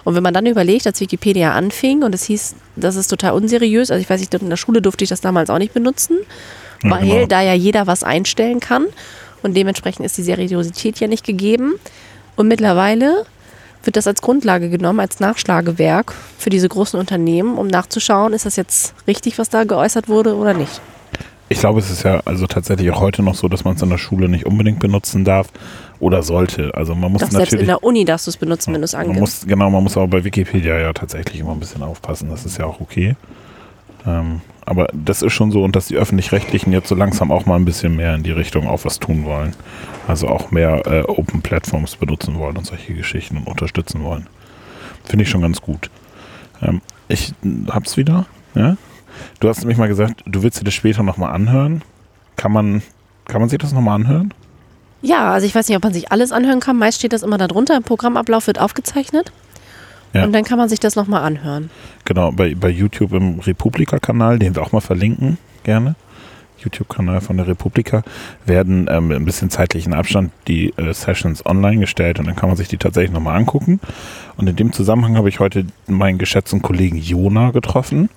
Und 0.05 0.15
wenn 0.15 0.24
man 0.24 0.33
dann 0.33 0.45
überlegt, 0.45 0.88
als 0.88 1.00
Wikipedia 1.01 1.53
anfing 1.53 2.03
und 2.03 2.15
es 2.15 2.24
hieß, 2.24 2.55
das 2.77 2.95
ist 2.95 3.09
total 3.09 3.33
unseriös, 3.33 3.91
also 3.91 4.01
ich 4.01 4.09
weiß 4.09 4.19
nicht, 4.19 4.33
in 4.33 4.50
der 4.50 4.57
Schule 4.57 4.81
durfte 4.81 5.03
ich 5.03 5.09
das 5.09 5.21
damals 5.21 5.50
auch 5.50 5.57
nicht 5.57 5.74
benutzen, 5.74 6.17
Ja, 6.83 6.91
weil 6.91 7.07
genau. 7.07 7.25
da 7.27 7.41
ja 7.41 7.53
jeder 7.53 7.88
was 7.88 8.03
einstellen 8.03 8.59
kann 8.59 8.86
und 9.43 9.55
dementsprechend 9.55 10.05
ist 10.05 10.17
die 10.17 10.24
Seriosität 10.24 11.00
ja 11.00 11.08
nicht 11.08 11.25
gegeben. 11.25 11.74
Und 12.36 12.48
mittlerweile 12.48 13.25
wird 13.84 13.96
das 13.96 14.08
als 14.08 14.22
Grundlage 14.22 14.69
genommen, 14.69 15.00
als 15.00 15.19
Nachschlagewerk 15.19 16.13
für 16.38 16.50
diese 16.50 16.67
großen 16.69 17.00
Unternehmen, 17.00 17.58
um 17.58 17.67
nachzuschauen, 17.67 18.34
ist 18.34 18.46
das 18.46 18.55
jetzt 18.55 18.93
richtig, 19.08 19.38
was 19.38 19.50
da 19.50 19.63
geäußert 19.63 20.10
wurde 20.10 20.36
oder 20.36 20.53
nicht. 20.53 20.81
Ich 21.51 21.60
glaube, 21.60 21.79
es 21.79 21.89
ist 21.89 22.03
ja 22.03 22.22
also 22.25 22.46
tatsächlich 22.46 22.91
auch 22.91 23.01
heute 23.01 23.24
noch 23.24 23.34
so, 23.34 23.48
dass 23.48 23.63
man 23.63 23.75
es 23.75 23.81
in 23.81 23.89
der 23.89 23.98
Schule 23.98 24.29
nicht 24.29 24.46
unbedingt 24.46 24.79
benutzen 24.79 25.25
darf 25.25 25.48
oder 26.00 26.22
sollte. 26.22 26.72
Also 26.75 26.93
man 26.93 27.12
muss 27.12 27.22
Doch 27.22 27.31
selbst 27.31 27.53
in 27.53 27.60
natürlich. 27.60 27.67
der 27.67 27.84
Uni 27.84 28.05
darfst 28.05 28.27
du 28.27 28.29
es 28.29 28.38
benutzen, 28.38 28.72
wenn 28.74 28.81
du 28.81 28.86
es 28.86 28.93
Man 28.93 29.01
angibst. 29.08 29.19
muss, 29.19 29.48
genau, 29.48 29.69
man 29.72 29.81
muss 29.81 29.98
aber 29.98 30.08
bei 30.08 30.24
Wikipedia 30.24 30.77
ja 30.77 30.93
tatsächlich 30.93 31.39
immer 31.39 31.53
ein 31.53 31.60
bisschen 31.60 31.81
aufpassen. 31.81 32.29
Das 32.29 32.46
ist 32.46 32.60
ja 32.60 32.65
auch 32.65 32.79
okay. 32.79 33.15
Ähm, 34.05 34.41
aber 34.69 34.88
das 34.93 35.21
ist 35.21 35.33
schon 35.33 35.51
so 35.51 35.63
und 35.63 35.75
dass 35.75 35.88
die 35.88 35.97
Öffentlich-Rechtlichen 35.97 36.71
jetzt 36.71 36.88
so 36.88 36.95
langsam 36.95 37.31
auch 37.31 37.45
mal 37.45 37.55
ein 37.55 37.65
bisschen 37.65 37.95
mehr 37.95 38.13
in 38.15 38.23
die 38.23 38.31
Richtung 38.31 38.67
auch 38.67 38.85
was 38.85 38.99
tun 38.99 39.25
wollen. 39.25 39.53
Also 40.07 40.27
auch 40.27 40.51
mehr 40.51 40.85
äh, 40.85 41.01
Open 41.07 41.41
Platforms 41.41 41.95
benutzen 41.95 42.38
wollen 42.38 42.55
und 42.57 42.65
solche 42.65 42.93
Geschichten 42.93 43.38
und 43.38 43.47
unterstützen 43.47 44.03
wollen. 44.03 44.27
Finde 45.03 45.23
ich 45.23 45.29
schon 45.29 45.41
ganz 45.41 45.59
gut. 45.61 45.89
Ähm, 46.61 46.81
Ich 47.07 47.33
hab's 47.67 47.97
wieder. 47.97 48.25
Ja? 48.53 48.77
Du 49.39 49.49
hast 49.49 49.59
nämlich 49.59 49.77
mal 49.77 49.88
gesagt, 49.88 50.23
du 50.25 50.43
willst 50.43 50.59
dir 50.59 50.65
das 50.65 50.73
später 50.75 51.01
nochmal 51.03 51.33
anhören. 51.33 51.81
Kann 52.35 52.51
man, 52.51 52.83
kann 53.25 53.41
man 53.41 53.49
sich 53.49 53.57
das 53.59 53.73
nochmal 53.73 53.95
anhören? 53.95 54.33
Ja, 55.01 55.31
also 55.31 55.47
ich 55.47 55.55
weiß 55.55 55.67
nicht, 55.67 55.77
ob 55.77 55.83
man 55.83 55.93
sich 55.93 56.11
alles 56.11 56.31
anhören 56.31 56.59
kann. 56.59 56.77
Meist 56.77 56.99
steht 56.99 57.13
das 57.13 57.23
immer 57.23 57.38
da 57.38 57.47
drunter. 57.47 57.75
Im 57.75 57.83
Programmablauf 57.83 58.47
wird 58.47 58.59
aufgezeichnet. 58.59 59.31
Ja. 60.13 60.23
Und 60.23 60.33
dann 60.33 60.43
kann 60.43 60.57
man 60.57 60.69
sich 60.69 60.79
das 60.79 60.95
nochmal 60.95 61.23
anhören. 61.23 61.69
Genau, 62.05 62.31
bei, 62.31 62.55
bei 62.55 62.69
YouTube 62.69 63.13
im 63.13 63.39
Republika-Kanal, 63.39 64.39
den 64.39 64.55
wir 64.55 64.63
auch 64.63 64.71
mal 64.71 64.81
verlinken, 64.81 65.37
gerne. 65.63 65.95
YouTube-Kanal 66.63 67.21
von 67.21 67.37
der 67.37 67.47
Republika, 67.47 68.03
werden 68.45 68.87
ähm, 68.89 69.11
ein 69.11 69.25
bisschen 69.25 69.49
zeitlichen 69.49 69.93
Abstand 69.93 70.31
die 70.47 70.73
äh, 70.77 70.93
Sessions 70.93 71.45
online 71.45 71.79
gestellt 71.79 72.19
und 72.19 72.27
dann 72.27 72.35
kann 72.35 72.49
man 72.49 72.57
sich 72.57 72.67
die 72.67 72.77
tatsächlich 72.77 73.13
nochmal 73.13 73.37
angucken. 73.37 73.79
Und 74.35 74.49
in 74.49 74.55
dem 74.55 74.73
Zusammenhang 74.73 75.15
habe 75.15 75.29
ich 75.29 75.39
heute 75.39 75.65
meinen 75.87 76.17
geschätzten 76.17 76.61
Kollegen 76.61 76.97
Jona 76.97 77.51
getroffen. 77.51 78.09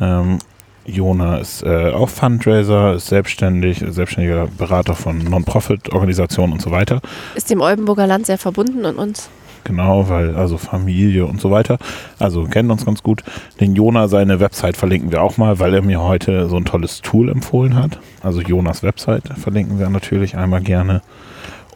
Ähm, 0.00 0.38
Jona 0.86 1.38
ist 1.38 1.62
äh, 1.62 1.92
auch 1.92 2.10
Fundraiser, 2.10 2.94
ist 2.94 3.06
selbstständig, 3.06 3.82
selbstständiger 3.88 4.48
Berater 4.58 4.94
von 4.94 5.18
Non-Profit-Organisationen 5.18 6.52
und 6.52 6.62
so 6.62 6.70
weiter. 6.70 7.00
Ist 7.34 7.50
dem 7.50 7.60
Oldenburger 7.60 8.06
Land 8.06 8.26
sehr 8.26 8.38
verbunden 8.38 8.84
und 8.84 8.98
uns. 8.98 9.30
Genau, 9.64 10.08
weil 10.10 10.36
also 10.36 10.58
Familie 10.58 11.24
und 11.24 11.40
so 11.40 11.50
weiter. 11.50 11.78
Also 12.18 12.44
kennen 12.44 12.70
uns 12.70 12.84
ganz 12.84 13.02
gut. 13.02 13.24
Den 13.60 13.74
Jona, 13.74 14.08
seine 14.08 14.38
Website 14.38 14.76
verlinken 14.76 15.10
wir 15.10 15.22
auch 15.22 15.38
mal, 15.38 15.58
weil 15.58 15.74
er 15.74 15.82
mir 15.82 16.02
heute 16.02 16.48
so 16.48 16.56
ein 16.56 16.66
tolles 16.66 17.00
Tool 17.00 17.30
empfohlen 17.30 17.74
hat. 17.74 17.98
Also 18.22 18.40
Jonas 18.42 18.82
Website 18.82 19.24
verlinken 19.38 19.78
wir 19.78 19.88
natürlich 19.88 20.36
einmal 20.36 20.60
gerne. 20.60 21.02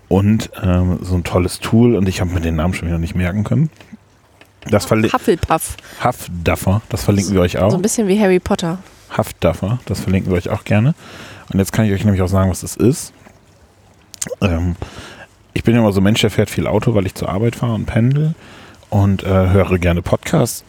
Und 0.09 0.51
ähm, 0.63 0.99
so 1.03 1.17
ein 1.17 1.25
tolles 1.25 1.61
Tool 1.61 1.95
und 1.95 2.09
ich 2.09 2.21
habe 2.21 2.31
mir 2.31 2.41
den 2.41 2.57
Namen 2.57 2.75
schon 2.75 2.89
wieder 2.89 2.99
nicht 2.99 3.15
merken 3.15 3.45
können. 3.45 3.71
Das 4.71 4.85
verlinken 4.85 5.19
Hufflepuff. 5.19 5.77
Huffduffer, 6.05 6.83
das 6.89 7.05
verlinken 7.05 7.35
wir 7.35 7.41
euch 7.41 7.59
auch. 7.59 7.71
So 7.71 7.77
ein 7.77 7.83
bisschen 7.83 8.09
wie 8.09 8.21
Harry 8.21 8.39
Potter. 8.39 8.79
Huffduffer, 9.17 9.79
das 9.87 10.01
verlinken 10.01 10.31
wir 10.31 10.37
euch 10.37 10.51
auch 10.51 10.65
gerne. 10.65 10.95
Und 11.53 11.59
jetzt 11.59 11.73
kann 11.73 11.87
ich 11.87 11.93
euch 11.93 12.05
nämlich 12.05 12.23
auch 12.23 12.29
sagen, 12.29 12.51
was 12.51 12.61
das 12.61 12.77
ist. 12.77 13.13
Ähm, 14.41 14.77
ich 15.59 15.65
bin 15.65 15.75
immer 15.75 15.91
so 15.91 16.01
ein 16.01 16.05
Mensch, 16.05 16.21
der 16.21 16.31
fährt 16.31 16.51
viel 16.51 16.69
Auto, 16.69 16.95
weil 16.95 17.05
ich 17.05 17.17
zur 17.17 17.29
Arbeit 17.29 17.57
fahre 17.57 17.75
und 17.75 17.85
pendel 17.85 18.37
und 18.91 19.25
äh, 19.25 19.51
höre 19.51 19.79
gerne 19.79 20.03
Podcasts. 20.03 20.63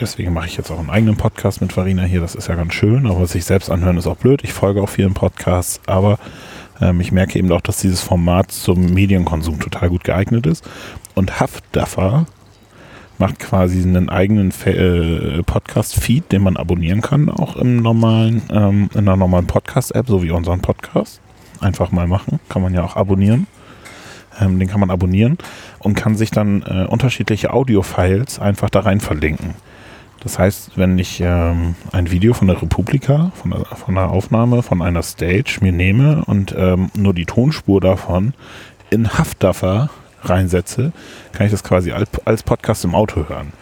Deswegen 0.00 0.32
mache 0.32 0.46
ich 0.46 0.56
jetzt 0.56 0.70
auch 0.70 0.78
einen 0.78 0.88
eigenen 0.88 1.16
Podcast 1.16 1.60
mit 1.60 1.74
Farina 1.74 2.04
hier. 2.04 2.22
Das 2.22 2.34
ist 2.34 2.48
ja 2.48 2.54
ganz 2.54 2.72
schön, 2.72 3.06
aber 3.06 3.26
sich 3.26 3.44
selbst 3.44 3.70
anhören 3.70 3.98
ist 3.98 4.06
auch 4.06 4.16
blöd. 4.16 4.40
Ich 4.42 4.54
folge 4.54 4.80
auch 4.80 4.88
vielen 4.88 5.12
Podcasts, 5.12 5.82
aber 5.84 6.18
ähm, 6.80 7.02
ich 7.02 7.12
merke 7.12 7.38
eben 7.38 7.52
auch, 7.52 7.60
dass 7.60 7.82
dieses 7.82 8.00
Format 8.00 8.50
zum 8.50 8.94
Medienkonsum 8.94 9.60
total 9.60 9.90
gut 9.90 10.04
geeignet 10.04 10.46
ist. 10.46 10.66
Und 11.14 11.38
Haftduffer 11.38 12.24
macht 13.18 13.40
quasi 13.40 13.82
einen 13.82 14.08
eigenen 14.08 14.54
äh, 14.64 15.42
Podcast-Feed, 15.42 16.32
den 16.32 16.42
man 16.42 16.56
abonnieren 16.56 17.02
kann, 17.02 17.28
auch 17.28 17.56
im 17.56 17.76
normalen, 17.76 18.40
ähm, 18.50 18.88
in 18.94 19.00
einer 19.00 19.16
normalen 19.16 19.46
Podcast-App, 19.46 20.06
so 20.08 20.22
wie 20.22 20.30
unseren 20.30 20.62
Podcast. 20.62 21.20
Einfach 21.60 21.92
mal 21.92 22.06
machen, 22.06 22.40
kann 22.48 22.62
man 22.62 22.72
ja 22.72 22.82
auch 22.82 22.96
abonnieren. 22.96 23.46
Ähm, 24.40 24.58
den 24.58 24.68
kann 24.68 24.80
man 24.80 24.90
abonnieren 24.90 25.38
und 25.78 25.94
kann 25.94 26.16
sich 26.16 26.30
dann 26.30 26.62
äh, 26.62 26.86
unterschiedliche 26.86 27.52
Audio-Files 27.52 28.38
einfach 28.38 28.70
da 28.70 28.80
rein 28.80 29.00
verlinken. 29.00 29.54
Das 30.20 30.38
heißt, 30.38 30.72
wenn 30.76 30.98
ich 30.98 31.20
ähm, 31.24 31.76
ein 31.92 32.10
Video 32.10 32.34
von 32.34 32.46
der 32.46 32.60
Republika, 32.60 33.32
von 33.34 33.52
von 33.52 33.96
einer 33.96 34.10
Aufnahme, 34.10 34.62
von 34.62 34.82
einer 34.82 35.02
Stage 35.02 35.58
mir 35.62 35.72
nehme 35.72 36.24
und 36.26 36.54
ähm, 36.56 36.90
nur 36.94 37.14
die 37.14 37.24
Tonspur 37.24 37.80
davon 37.80 38.34
in 38.90 39.08
Haftduffer 39.08 39.88
reinsetze, 40.22 40.92
kann 41.32 41.46
ich 41.46 41.52
das 41.52 41.64
quasi 41.64 41.92
als, 41.92 42.10
als 42.26 42.42
Podcast 42.42 42.84
im 42.84 42.94
Auto 42.94 43.28
hören. 43.28 43.52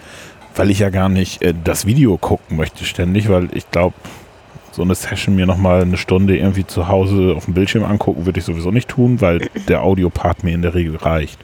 Weil 0.56 0.70
ich 0.70 0.80
ja 0.80 0.90
gar 0.90 1.08
nicht 1.08 1.42
äh, 1.42 1.54
das 1.62 1.86
Video 1.86 2.18
gucken 2.18 2.56
möchte 2.56 2.84
ständig, 2.84 3.28
weil 3.28 3.48
ich 3.54 3.70
glaube, 3.70 3.94
so 4.72 4.82
eine 4.82 4.94
Session 4.94 5.36
mir 5.36 5.46
nochmal 5.46 5.82
eine 5.82 5.96
Stunde 5.96 6.36
irgendwie 6.36 6.66
zu 6.66 6.88
Hause 6.88 7.34
auf 7.36 7.46
dem 7.46 7.54
Bildschirm 7.54 7.84
angucken, 7.84 8.26
würde 8.26 8.38
ich 8.38 8.46
sowieso 8.46 8.70
nicht 8.70 8.88
tun, 8.88 9.20
weil 9.20 9.48
der 9.68 9.82
Audiopart 9.82 10.44
mir 10.44 10.54
in 10.54 10.62
der 10.62 10.74
Regel 10.74 10.96
reicht. 10.96 11.38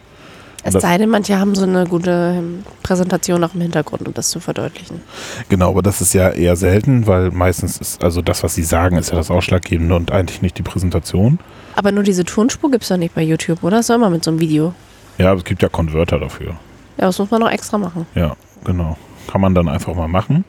Es 0.66 0.72
sei 0.72 0.96
denn, 0.96 1.10
manche 1.10 1.38
haben 1.38 1.54
so 1.54 1.64
eine 1.64 1.87
gute 1.87 2.37
ähm, 2.38 2.64
Präsentation 2.82 3.44
auch 3.44 3.54
im 3.54 3.60
Hintergrund, 3.60 4.08
um 4.08 4.14
das 4.14 4.30
zu 4.30 4.40
verdeutlichen. 4.40 5.02
Genau, 5.50 5.68
aber 5.68 5.82
das 5.82 6.00
ist 6.00 6.14
ja 6.14 6.30
eher 6.30 6.56
selten, 6.56 7.06
weil 7.06 7.30
meistens 7.30 7.76
ist, 7.76 8.02
also 8.02 8.22
das, 8.22 8.42
was 8.42 8.54
sie 8.54 8.62
sagen, 8.62 8.96
ist 8.96 9.10
ja 9.10 9.16
das 9.16 9.30
Ausschlaggebende 9.30 9.94
und 9.94 10.10
eigentlich 10.10 10.40
nicht 10.40 10.56
die 10.56 10.62
Präsentation. 10.62 11.38
Aber 11.76 11.92
nur 11.92 12.02
diese 12.02 12.24
Tonspur 12.24 12.70
gibt 12.70 12.84
es 12.84 12.88
doch 12.88 12.96
nicht 12.96 13.14
bei 13.14 13.22
YouTube, 13.22 13.62
oder? 13.62 13.76
Das 13.76 13.90
ist 13.90 13.94
immer 13.94 14.08
mit 14.08 14.24
so 14.24 14.30
einem 14.30 14.40
Video. 14.40 14.72
Ja, 15.18 15.34
es 15.34 15.44
gibt 15.44 15.62
ja 15.62 15.68
Konverter 15.68 16.18
dafür. 16.18 16.54
Ja, 16.96 17.06
das 17.06 17.18
muss 17.18 17.30
man 17.30 17.40
noch 17.40 17.50
extra 17.50 17.76
machen. 17.76 18.06
Ja, 18.14 18.34
genau. 18.64 18.96
Kann 19.30 19.42
man 19.42 19.54
dann 19.54 19.68
einfach 19.68 19.94
mal 19.94 20.08
machen. 20.08 20.46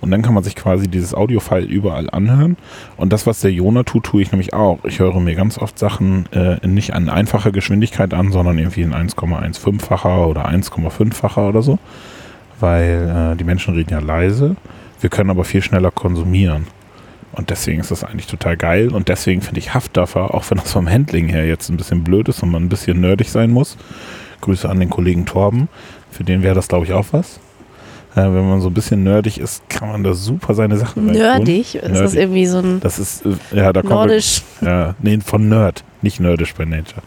Und 0.00 0.10
dann 0.10 0.22
kann 0.22 0.34
man 0.34 0.44
sich 0.44 0.54
quasi 0.54 0.88
dieses 0.88 1.14
Audio-File 1.14 1.64
überall 1.64 2.08
anhören. 2.10 2.56
Und 2.96 3.12
das, 3.12 3.26
was 3.26 3.40
der 3.40 3.52
Jona 3.52 3.82
tut, 3.82 4.04
tue 4.04 4.22
ich 4.22 4.30
nämlich 4.30 4.54
auch. 4.54 4.84
Ich 4.84 5.00
höre 5.00 5.18
mir 5.20 5.34
ganz 5.34 5.58
oft 5.58 5.78
Sachen 5.78 6.26
äh, 6.32 6.64
nicht 6.66 6.94
an 6.94 7.08
einfacher 7.08 7.50
Geschwindigkeit 7.50 8.14
an, 8.14 8.30
sondern 8.30 8.58
irgendwie 8.58 8.82
in 8.82 8.94
1,15-facher 8.94 10.28
oder 10.28 10.48
1,5-facher 10.48 11.48
oder 11.48 11.62
so. 11.62 11.78
Weil 12.60 13.32
äh, 13.32 13.36
die 13.36 13.44
Menschen 13.44 13.74
reden 13.74 13.90
ja 13.90 14.00
leise. 14.00 14.56
Wir 15.00 15.10
können 15.10 15.30
aber 15.30 15.44
viel 15.44 15.62
schneller 15.62 15.90
konsumieren. 15.90 16.66
Und 17.32 17.50
deswegen 17.50 17.80
ist 17.80 17.90
das 17.90 18.04
eigentlich 18.04 18.26
total 18.26 18.56
geil. 18.56 18.90
Und 18.92 19.08
deswegen 19.08 19.42
finde 19.42 19.60
ich 19.60 19.74
Haftduffer, 19.74 20.34
auch 20.34 20.48
wenn 20.50 20.58
das 20.58 20.72
vom 20.72 20.88
Handling 20.88 21.28
her 21.28 21.46
jetzt 21.46 21.68
ein 21.68 21.76
bisschen 21.76 22.04
blöd 22.04 22.28
ist 22.28 22.42
und 22.42 22.50
man 22.50 22.64
ein 22.64 22.68
bisschen 22.68 23.00
nerdig 23.00 23.30
sein 23.30 23.50
muss. 23.50 23.76
Grüße 24.40 24.68
an 24.68 24.80
den 24.80 24.90
Kollegen 24.90 25.26
Torben. 25.26 25.68
Für 26.10 26.24
den 26.24 26.42
wäre 26.42 26.54
das, 26.54 26.68
glaube 26.68 26.86
ich, 26.86 26.92
auch 26.92 27.06
was. 27.12 27.40
Äh, 28.18 28.34
wenn 28.34 28.48
man 28.48 28.60
so 28.60 28.68
ein 28.68 28.74
bisschen 28.74 29.04
nerdig 29.04 29.38
ist, 29.38 29.68
kann 29.68 29.88
man 29.88 30.02
da 30.02 30.12
super 30.12 30.52
seine 30.54 30.76
Sachen. 30.76 31.06
Nerdig? 31.06 31.76
Ist 31.76 31.84
das 31.84 31.92
Nerdig. 31.92 32.18
irgendwie 32.18 32.46
so 32.46 32.58
ein 32.58 32.80
Das 32.80 32.98
ist, 32.98 33.24
äh, 33.24 33.36
ja, 33.52 33.72
da 33.72 33.80
kommt 33.80 33.92
nordisch? 33.92 34.42
ja, 34.60 34.96
nee, 35.00 35.18
von 35.24 35.48
Nerd, 35.48 35.84
nicht 36.02 36.18
nerdisch 36.18 36.52
bei 36.54 36.64
Nature. 36.64 37.02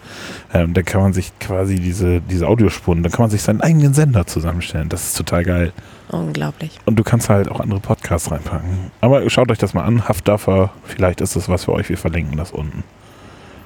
Ähm, 0.54 0.74
da 0.74 0.84
kann 0.84 1.02
man 1.02 1.12
sich 1.12 1.38
quasi 1.40 1.76
diese, 1.76 2.22
diese 2.22 2.48
Audiospuren, 2.48 3.04
da 3.04 3.10
kann 3.10 3.24
man 3.24 3.30
sich 3.30 3.42
seinen 3.42 3.60
eigenen 3.60 3.94
Sender 3.94 4.26
zusammenstellen. 4.26 4.88
Das 4.88 5.08
ist 5.08 5.18
total 5.18 5.44
geil. 5.44 5.74
Unglaublich. 6.10 6.80
Und 6.86 6.98
du 6.98 7.04
kannst 7.04 7.28
halt 7.28 7.50
auch 7.50 7.60
andere 7.60 7.82
Podcasts 7.82 8.32
reinpacken. 8.32 8.70
Aber 9.02 9.30
schaut 9.30 9.52
euch 9.52 9.58
das 9.58 9.74
mal 9.74 9.84
an. 9.84 10.08
Haftduffer, 10.08 10.72
vielleicht 10.86 11.20
ist 11.20 11.36
das 11.36 11.50
was 11.50 11.66
für 11.66 11.74
euch. 11.74 11.90
Wir 11.90 11.98
verlinken 11.98 12.38
das 12.38 12.52
unten. 12.52 12.86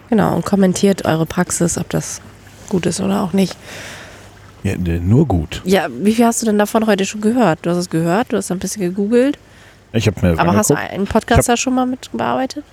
Genau, 0.09 0.35
und 0.35 0.45
kommentiert 0.45 1.05
eure 1.05 1.27
Praxis, 1.27 1.77
ob 1.77 1.89
das 1.89 2.21
gut 2.69 2.87
ist 2.87 3.01
oder 3.01 3.21
auch 3.21 3.33
nicht. 3.33 3.55
Ja, 4.65 4.75
nur 4.77 5.27
gut. 5.27 5.61
Ja, 5.63 5.87
wie 6.01 6.13
viel 6.13 6.25
hast 6.25 6.41
du 6.41 6.45
denn 6.47 6.57
davon 6.57 6.87
heute 6.87 7.05
schon 7.05 7.21
gehört? 7.21 7.59
Du 7.61 7.69
hast 7.69 7.77
es 7.77 7.89
gehört, 7.89 8.33
du 8.33 8.37
hast 8.37 8.51
ein 8.51 8.57
bisschen 8.59 8.81
gegoogelt. 8.81 9.37
Ich 9.93 10.07
habe 10.07 10.19
mir 10.25 10.39
Aber 10.39 10.55
hast 10.55 10.71
du 10.71 10.73
angeguckt, 10.73 10.93
einen 10.97 11.05
Podcast 11.07 11.47
da 11.49 11.55
schon 11.55 11.75
mal 11.75 11.85
mit 11.85 12.09
bearbeitet? 12.11 12.63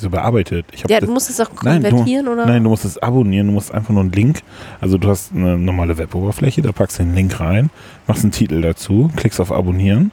so 0.00 0.08
bearbeitet. 0.10 0.64
Ich 0.70 0.82
Ja, 0.88 1.00
das, 1.00 1.08
du 1.08 1.12
musst 1.12 1.28
es 1.28 1.40
auch 1.40 1.50
Nein, 1.64 1.82
du- 1.82 1.90
konvertieren 1.90 2.28
oder? 2.28 2.46
Nein, 2.46 2.62
du 2.62 2.70
musst 2.70 2.84
es 2.84 2.98
abonnieren, 2.98 3.48
du 3.48 3.52
musst 3.54 3.74
einfach 3.74 3.90
nur 3.90 4.02
einen 4.02 4.12
Link. 4.12 4.42
Also 4.80 4.96
du 4.96 5.08
hast 5.08 5.32
eine 5.34 5.58
normale 5.58 5.98
Weboberfläche, 5.98 6.62
da 6.62 6.70
packst 6.70 7.00
du 7.00 7.02
den 7.02 7.16
Link 7.16 7.40
rein, 7.40 7.70
machst 8.06 8.22
einen 8.22 8.30
Titel 8.30 8.62
dazu, 8.62 9.10
klickst 9.16 9.40
auf 9.40 9.50
Abonnieren 9.50 10.12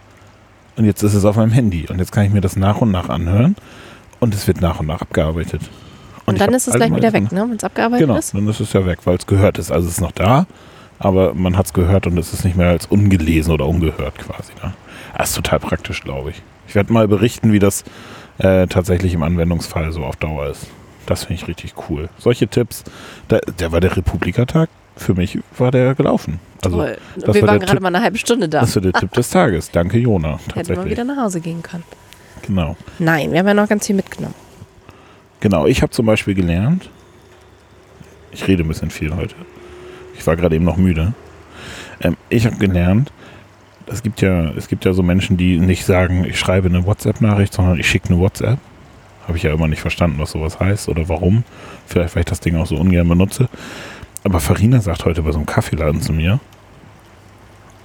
und 0.75 0.85
jetzt 0.85 1.03
ist 1.03 1.13
es 1.13 1.23
auf 1.23 1.35
meinem 1.35 1.51
Handy. 1.51 1.85
Und 1.87 1.99
jetzt 1.99 2.11
kann 2.11 2.25
ich 2.25 2.33
mir 2.33 2.41
das 2.41 2.55
nach 2.55 2.81
und 2.81 2.89
nach 2.89 3.09
anhören 3.09 3.55
und 4.19 4.33
es 4.33 4.47
wird 4.47 4.59
nach 4.59 4.79
und 4.79 4.87
nach 4.87 5.01
abgearbeitet. 5.01 5.61
und 6.25 6.33
ich 6.33 6.39
dann 6.39 6.51
ist 6.55 6.67
es 6.67 6.73
gleich 6.73 6.93
wieder 6.95 7.13
weg, 7.13 7.31
ne? 7.31 7.41
Wenn 7.47 7.55
es 7.57 7.63
abgearbeitet 7.63 8.07
Genau, 8.07 8.17
ist. 8.17 8.33
dann 8.33 8.47
ist 8.47 8.59
es 8.59 8.73
ja 8.73 8.83
weg, 8.87 8.97
weil 9.05 9.17
es 9.17 9.27
gehört 9.27 9.59
ist. 9.59 9.71
Also 9.71 9.87
es 9.87 9.93
ist 9.95 10.01
noch 10.01 10.13
da, 10.13 10.47
aber 10.99 11.33
man 11.33 11.57
hat 11.57 11.65
es 11.67 11.73
gehört 11.73 12.07
und 12.07 12.17
es 12.17 12.33
ist 12.33 12.45
nicht 12.45 12.55
mehr 12.57 12.69
als 12.69 12.85
ungelesen 12.85 13.53
oder 13.53 13.67
ungehört 13.67 14.17
quasi. 14.17 14.53
Ne? 14.63 14.73
Das 15.17 15.29
ist 15.29 15.35
total 15.35 15.59
praktisch, 15.59 16.01
glaube 16.03 16.31
ich. 16.31 16.41
Ich 16.67 16.75
werde 16.75 16.91
mal 16.93 17.07
berichten, 17.07 17.51
wie 17.53 17.59
das 17.59 17.83
äh, 18.39 18.67
tatsächlich 18.67 19.13
im 19.13 19.23
Anwendungsfall 19.23 19.91
so 19.91 20.03
auf 20.03 20.15
Dauer 20.15 20.47
ist. 20.47 20.67
Das 21.05 21.25
finde 21.25 21.41
ich 21.41 21.47
richtig 21.47 21.73
cool. 21.89 22.09
Solche 22.17 22.47
Tipps, 22.47 22.83
da, 23.27 23.39
der 23.59 23.71
war 23.71 23.79
der 23.81 23.95
Republikatag. 23.95 24.69
Für 24.97 25.13
mich 25.13 25.37
war 25.57 25.71
der 25.71 25.93
gelaufen. 25.93 26.39
Also 26.63 26.77
Toll. 26.77 26.97
das 27.17 27.35
Wir 27.35 27.41
war 27.41 27.49
waren 27.49 27.59
gerade 27.59 27.71
Tipp- 27.73 27.81
mal 27.81 27.89
eine 27.89 28.01
halbe 28.01 28.17
Stunde 28.17 28.47
da. 28.47 28.61
das 28.61 28.75
war 28.75 28.81
der 28.81 28.93
Tipp 28.93 29.11
des 29.11 29.29
Tages. 29.29 29.69
Danke, 29.69 29.97
Jona. 29.99 30.39
Hätten 30.55 30.69
wir 30.75 30.85
wieder 30.85 31.03
nach 31.03 31.17
Hause 31.17 31.41
gehen 31.41 31.61
können. 31.61 31.83
Genau. 32.47 32.77
Nein, 32.97 33.31
wir 33.31 33.39
haben 33.39 33.47
ja 33.47 33.53
noch 33.53 33.67
ganz 33.67 33.85
viel 33.87 33.95
mitgenommen. 33.95 34.35
Genau, 35.41 35.65
ich 35.67 35.81
habe 35.81 35.91
zum 35.91 36.05
Beispiel 36.05 36.33
gelernt, 36.33 36.89
ich 38.31 38.47
rede 38.47 38.63
ein 38.63 38.67
bisschen 38.67 38.89
viel 38.89 39.13
heute. 39.15 39.35
Ich 40.17 40.25
war 40.27 40.35
gerade 40.35 40.55
eben 40.55 40.65
noch 40.65 40.77
müde. 40.77 41.13
Ähm, 42.01 42.17
ich 42.29 42.45
habe 42.45 42.57
gelernt, 42.57 43.11
es 43.87 44.01
gibt 44.03 44.21
ja, 44.21 44.49
es 44.51 44.67
gibt 44.67 44.85
ja 44.85 44.93
so 44.93 45.03
Menschen, 45.03 45.37
die 45.37 45.59
nicht 45.59 45.85
sagen, 45.85 46.25
ich 46.25 46.39
schreibe 46.39 46.67
eine 46.69 46.85
WhatsApp-Nachricht, 46.85 47.53
sondern 47.53 47.79
ich 47.79 47.87
schicke 47.89 48.09
eine 48.09 48.19
WhatsApp. 48.19 48.57
Habe 49.27 49.37
ich 49.37 49.43
ja 49.43 49.53
immer 49.53 49.67
nicht 49.67 49.81
verstanden, 49.81 50.17
was 50.19 50.31
sowas 50.31 50.59
heißt 50.59 50.87
oder 50.89 51.07
warum. 51.09 51.43
Vielleicht, 51.87 52.15
weil 52.15 52.21
ich 52.21 52.25
das 52.27 52.39
Ding 52.39 52.55
auch 52.57 52.65
so 52.65 52.75
ungern 52.77 53.07
benutze. 53.07 53.47
Aber 54.23 54.39
Farina 54.39 54.81
sagt 54.81 55.05
heute 55.05 55.21
bei 55.23 55.31
so 55.31 55.37
einem 55.37 55.45
Kaffeeladen 55.45 56.01
zu 56.01 56.13
mir. 56.13 56.39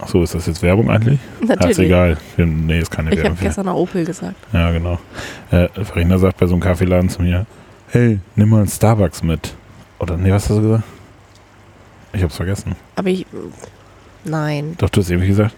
Ach 0.03 0.09
so, 0.09 0.23
ist 0.23 0.35
das 0.35 0.47
jetzt 0.47 0.63
Werbung 0.63 0.91
eigentlich? 0.91 1.19
Ja, 1.41 1.43
ist 1.45 1.49
Natürlich. 1.61 1.79
egal. 1.81 2.17
Wir- 2.37 2.47
Nee, 2.47 2.79
ist 2.79 2.91
keine 2.91 3.11
Ich 3.11 3.19
habe 3.19 3.25
Werbung. 3.31 3.39
gestern 3.43 3.67
noch 3.67 3.75
Opel 3.77 4.05
gesagt. 4.05 4.37
Ja, 4.53 4.71
genau. 4.71 4.99
Äh, 5.51 5.69
Farina 5.85 6.17
sagt 6.19 6.39
bei 6.39 6.47
so 6.47 6.55
einem 6.55 6.63
Kaffeeladen 6.63 7.11
zu 7.11 7.21
mir, 7.21 7.45
hey, 7.91 8.19
nimm 8.37 8.49
mal 8.49 8.59
einen 8.61 8.69
Starbucks 8.69 9.23
mit. 9.23 9.55
Oder, 9.99 10.17
nee, 10.17 10.31
was 10.33 10.49
hast 10.49 10.57
du 10.59 10.63
gesagt? 10.63 10.85
Ich 12.13 12.23
hab's 12.23 12.37
vergessen. 12.37 12.77
Aber 12.97 13.09
ich. 13.09 13.27
Nein. 14.25 14.75
Doch, 14.79 14.91
du 14.91 15.01
hast 15.01 15.11
irgendwie 15.11 15.29
gesagt, 15.29 15.55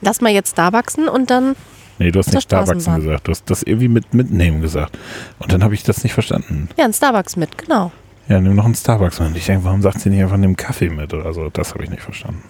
Lass 0.00 0.20
mal 0.20 0.30
jetzt 0.32 0.50
Starbucksen 0.50 1.08
und 1.08 1.30
dann. 1.30 1.56
Nee, 1.98 2.10
du 2.10 2.18
hast 2.18 2.32
nicht 2.32 2.42
Starbucks 2.42 2.84
gesagt. 2.84 3.26
Du 3.26 3.30
hast 3.30 3.48
das 3.50 3.62
irgendwie 3.62 3.88
mit 3.88 4.12
mitnehmen 4.12 4.60
gesagt. 4.60 4.98
Und 5.38 5.52
dann 5.52 5.62
habe 5.64 5.74
ich 5.74 5.82
das 5.82 6.02
nicht 6.02 6.12
verstanden. 6.12 6.68
Ja, 6.76 6.84
ein 6.84 6.92
Starbucks 6.92 7.36
mit, 7.36 7.56
genau. 7.56 7.90
Ja, 8.28 8.40
nimm 8.40 8.54
noch 8.54 8.64
einen 8.64 8.74
Starbucks 8.74 9.20
mit. 9.20 9.36
Ich 9.36 9.46
denke, 9.46 9.64
warum 9.64 9.80
sagt 9.80 10.00
sie 10.00 10.10
nicht 10.10 10.22
einfach 10.22 10.36
nimm 10.36 10.56
Kaffee 10.56 10.90
mit 10.90 11.14
oder 11.14 11.32
so? 11.32 11.48
Das 11.50 11.72
habe 11.72 11.84
ich 11.84 11.90
nicht 11.90 12.02
verstanden. 12.02 12.42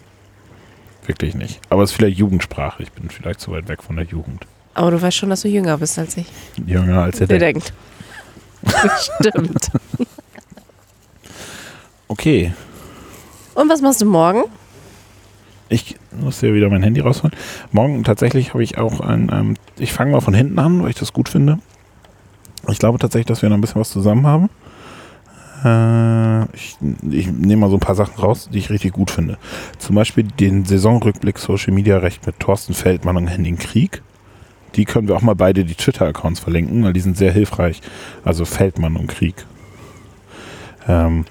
Wirklich 1.07 1.35
nicht. 1.35 1.61
Aber 1.69 1.83
es 1.83 1.91
ist 1.91 1.97
vielleicht 1.97 2.19
Jugendsprache. 2.19 2.83
Ich 2.83 2.91
bin 2.93 3.11
vielleicht 3.11 3.41
zu 3.41 3.53
weit 3.53 3.69
weg 3.69 3.83
von 3.83 3.97
der 3.97 4.07
Jugend. 4.07 4.47
Aber 4.73 4.91
du 4.91 5.01
weißt 5.01 5.17
schon, 5.17 5.31
dass 5.31 5.43
du 5.43 5.49
jünger 5.49 5.79
bist 5.79 5.99
als 5.99 6.17
ich. 6.17 6.27
Jünger 6.67 7.03
als 7.03 7.21
er 7.21 7.29
Wer 7.29 7.39
denkt. 7.39 7.73
denkt. 8.65 8.91
Stimmt. 9.21 9.71
Okay. 12.07 12.53
Und 13.55 13.69
was 13.69 13.83
machst 13.83 14.03
du 14.03 14.07
morgen? 14.07 14.45
Ich 15.69 15.97
muss 16.13 16.41
ja 16.41 16.53
wieder 16.53 16.69
mein 16.69 16.83
Handy 16.83 17.01
rausholen. 17.01 17.35
Morgen 17.73 18.05
tatsächlich 18.05 18.53
habe 18.53 18.63
ich 18.63 18.79
auch 18.79 19.01
ein, 19.01 19.31
ähm, 19.33 19.55
ich 19.79 19.93
fange 19.93 20.13
mal 20.13 20.21
von 20.21 20.35
hinten 20.35 20.59
an, 20.59 20.83
weil 20.83 20.91
ich 20.91 20.97
das 20.97 21.13
gut 21.13 21.29
finde. 21.29 21.59
Ich 22.69 22.79
glaube 22.79 22.99
tatsächlich, 22.99 23.27
dass 23.27 23.43
wir 23.43 23.49
noch 23.49 23.57
ein 23.57 23.61
bisschen 23.61 23.81
was 23.81 23.91
zusammen 23.91 24.27
haben. 24.27 24.51
Äh, 25.65 26.45
ich 26.55 26.77
ich 27.11 27.33
nehme 27.33 27.63
mal 27.63 27.71
so 27.71 27.77
ein 27.77 27.81
paar 27.81 27.95
Sachen 27.95 28.19
raus, 28.19 28.49
die 28.53 28.59
ich 28.59 28.71
richtig 28.71 28.93
gut 28.93 29.11
finde. 29.11 29.39
Zum 29.79 29.97
Beispiel 29.97 30.25
den 30.25 30.65
Saisonrückblick 30.65 31.39
Social 31.39 31.73
Media 31.73 31.99
Recht 31.99 32.27
mit 32.27 32.39
Thorsten 32.39 32.75
Feldmann 32.75 33.17
und 33.17 33.29
Henning 33.29 33.57
Krieg. 33.57 34.03
Die 34.77 34.85
können 34.85 35.09
wir 35.09 35.17
auch 35.17 35.23
mal 35.23 35.35
beide 35.35 35.65
die 35.65 35.75
Twitter-Accounts 35.75 36.41
verlinken, 36.41 36.85
weil 36.85 36.93
die 36.93 37.01
sind 37.01 37.17
sehr 37.17 37.33
hilfreich. 37.33 37.81
Also 38.25 38.45
Feldmann 38.45 38.97
und 38.97 39.07
Krieg. 39.07 39.47
Ähm, 40.89 41.25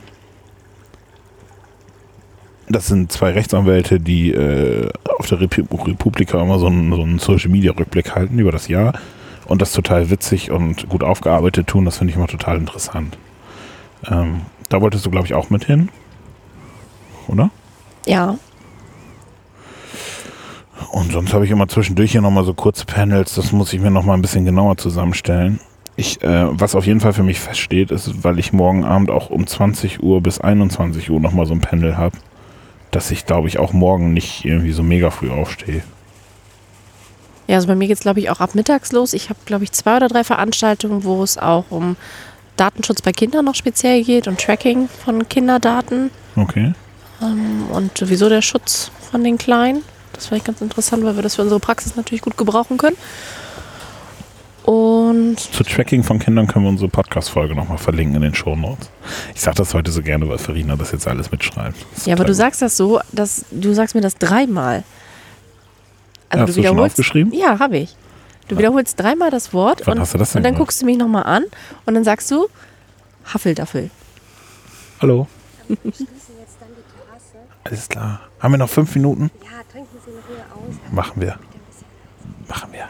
das 2.69 2.87
sind 2.87 3.11
zwei 3.11 3.31
Rechtsanwälte, 3.31 3.99
die 3.99 4.31
äh, 4.31 4.89
auf 5.17 5.27
der 5.27 5.41
Repu 5.41 5.75
Republika 5.75 6.41
immer 6.41 6.59
so 6.59 6.67
einen, 6.67 6.93
so 6.93 7.01
einen 7.01 7.19
Social-Media-Rückblick 7.19 8.15
halten 8.15 8.39
über 8.39 8.51
das 8.51 8.67
Jahr 8.67 8.93
und 9.45 9.61
das 9.61 9.73
total 9.73 10.09
witzig 10.09 10.51
und 10.51 10.87
gut 10.89 11.03
aufgearbeitet 11.03 11.67
tun. 11.67 11.85
Das 11.85 11.97
finde 11.97 12.11
ich 12.11 12.17
immer 12.17 12.27
total 12.27 12.57
interessant. 12.57 13.17
Ähm, 14.09 14.41
da 14.69 14.81
wolltest 14.81 15.05
du, 15.05 15.11
glaube 15.11 15.25
ich, 15.27 15.33
auch 15.33 15.49
mit 15.49 15.65
hin, 15.65 15.89
oder? 17.27 17.49
Ja. 18.05 18.37
Und 20.91 21.11
sonst 21.11 21.33
habe 21.33 21.45
ich 21.45 21.51
immer 21.51 21.67
zwischendurch 21.67 22.11
hier 22.11 22.21
nochmal 22.21 22.43
so 22.43 22.53
kurze 22.53 22.85
Panels. 22.85 23.35
Das 23.35 23.51
muss 23.51 23.73
ich 23.73 23.81
mir 23.81 23.91
nochmal 23.91 24.17
ein 24.17 24.21
bisschen 24.21 24.45
genauer 24.45 24.77
zusammenstellen. 24.77 25.59
Ich, 25.95 26.21
äh, 26.23 26.47
was 26.49 26.75
auf 26.75 26.85
jeden 26.85 26.99
Fall 26.99 27.13
für 27.13 27.23
mich 27.23 27.39
feststeht, 27.39 27.91
ist, 27.91 28.23
weil 28.23 28.39
ich 28.39 28.51
morgen 28.51 28.83
Abend 28.83 29.11
auch 29.11 29.29
um 29.29 29.45
20 29.45 30.01
Uhr 30.01 30.21
bis 30.21 30.41
21 30.41 31.09
Uhr 31.11 31.19
nochmal 31.19 31.45
so 31.45 31.53
ein 31.53 31.61
Panel 31.61 31.97
habe, 31.97 32.17
dass 32.95 33.11
ich, 33.11 33.25
glaube 33.25 33.47
ich, 33.47 33.59
auch 33.59 33.73
morgen 33.73 34.13
nicht 34.13 34.45
irgendwie 34.45 34.71
so 34.71 34.83
mega 34.83 35.09
früh 35.11 35.29
aufstehe. 35.29 35.83
Ja, 37.47 37.55
also 37.55 37.67
bei 37.67 37.75
mir 37.75 37.87
geht 37.87 37.97
es, 37.97 38.03
glaube 38.03 38.19
ich, 38.21 38.29
auch 38.29 38.39
ab 38.39 38.55
mittags 38.55 38.91
los. 38.91 39.13
Ich 39.13 39.29
habe, 39.29 39.39
glaube 39.45 39.63
ich, 39.65 39.71
zwei 39.73 39.97
oder 39.97 40.07
drei 40.07 40.23
Veranstaltungen, 40.23 41.03
wo 41.03 41.21
es 41.23 41.37
auch 41.37 41.65
um 41.69 41.97
Datenschutz 42.55 43.01
bei 43.01 43.11
Kindern 43.11 43.45
noch 43.45 43.55
speziell 43.55 44.03
geht 44.03 44.27
und 44.27 44.39
Tracking 44.39 44.87
von 45.03 45.27
Kinderdaten 45.27 46.11
Okay. 46.35 46.73
ähm, 47.21 47.65
und 47.71 47.97
sowieso 47.97 48.29
der 48.29 48.41
Schutz 48.41 48.91
von 49.11 49.23
den 49.23 49.37
Kleinen. 49.37 49.81
Das 50.13 50.27
finde 50.27 50.37
ich 50.37 50.43
ganz 50.43 50.61
interessant, 50.61 51.03
weil 51.03 51.15
wir 51.15 51.23
das 51.23 51.35
für 51.35 51.41
unsere 51.41 51.59
Praxis 51.59 51.95
natürlich 51.95 52.21
gut 52.21 52.37
gebrauchen 52.37 52.77
können. 52.77 52.95
Und 54.63 55.39
Zu 55.39 55.63
Tracking 55.63 56.03
von 56.03 56.19
Kindern 56.19 56.47
können 56.47 56.63
wir 56.65 56.69
unsere 56.69 56.89
Podcast-Folge 56.89 57.53
nochmal 57.53 57.77
verlinken 57.77 58.15
in 58.15 58.21
den 58.21 58.33
Shownotes. 58.35 58.89
Ich 59.35 59.41
sage 59.41 59.57
das 59.57 59.73
heute 59.73 59.91
so 59.91 60.01
gerne, 60.01 60.27
weil 60.29 60.37
Farina 60.37 60.75
das 60.77 60.91
jetzt 60.93 61.05
alles 61.07 61.31
mitschreibt. 61.31 61.75
Ja, 62.05 62.13
aber 62.15 62.23
du 62.23 62.29
gut. 62.31 62.37
sagst 62.37 62.61
das 62.61 62.77
so, 62.77 63.01
dass 63.11 63.45
du 63.51 63.73
sagst 63.73 63.93
mir 63.93 64.01
das 64.01 64.15
dreimal. 64.15 64.83
Also 66.29 66.47
Hast 66.47 66.57
du 66.57 66.63
schon 66.63 66.79
aufgeschrieben? 66.79 67.33
Ja, 67.33 67.59
habe 67.59 67.77
ich. 67.77 67.95
Du 68.47 68.57
wiederholst 68.57 68.99
dreimal 68.99 69.31
das 69.31 69.53
Wort 69.53 69.81
Wann 69.85 69.95
und, 69.95 70.01
hast 70.01 70.13
du 70.13 70.17
das 70.17 70.31
denn 70.31 70.39
und 70.39 70.43
dann 70.43 70.53
gemacht? 70.53 70.67
guckst 70.67 70.81
du 70.81 70.85
mich 70.85 70.97
nochmal 70.97 71.23
an 71.23 71.43
und 71.85 71.93
dann 71.93 72.03
sagst 72.03 72.31
du 72.31 72.47
Haffeldaffel. 73.33 73.89
Hallo. 75.01 75.27
schließen 75.67 75.91
jetzt 76.39 76.57
dann 76.59 76.69
die 76.69 76.83
Terrasse. 77.05 77.37
Alles 77.63 77.87
klar. 77.89 78.21
Haben 78.39 78.53
wir 78.53 78.57
noch 78.57 78.69
fünf 78.69 78.93
Minuten? 78.95 79.29
Ja, 79.43 79.49
trinken 79.71 79.87
Sie 80.05 80.11
in 80.11 80.17
Ruhe 80.17 80.45
aus. 80.55 80.75
Machen 80.91 81.21
wir. 81.21 81.37
Machen 82.49 82.69
wir. 82.71 82.87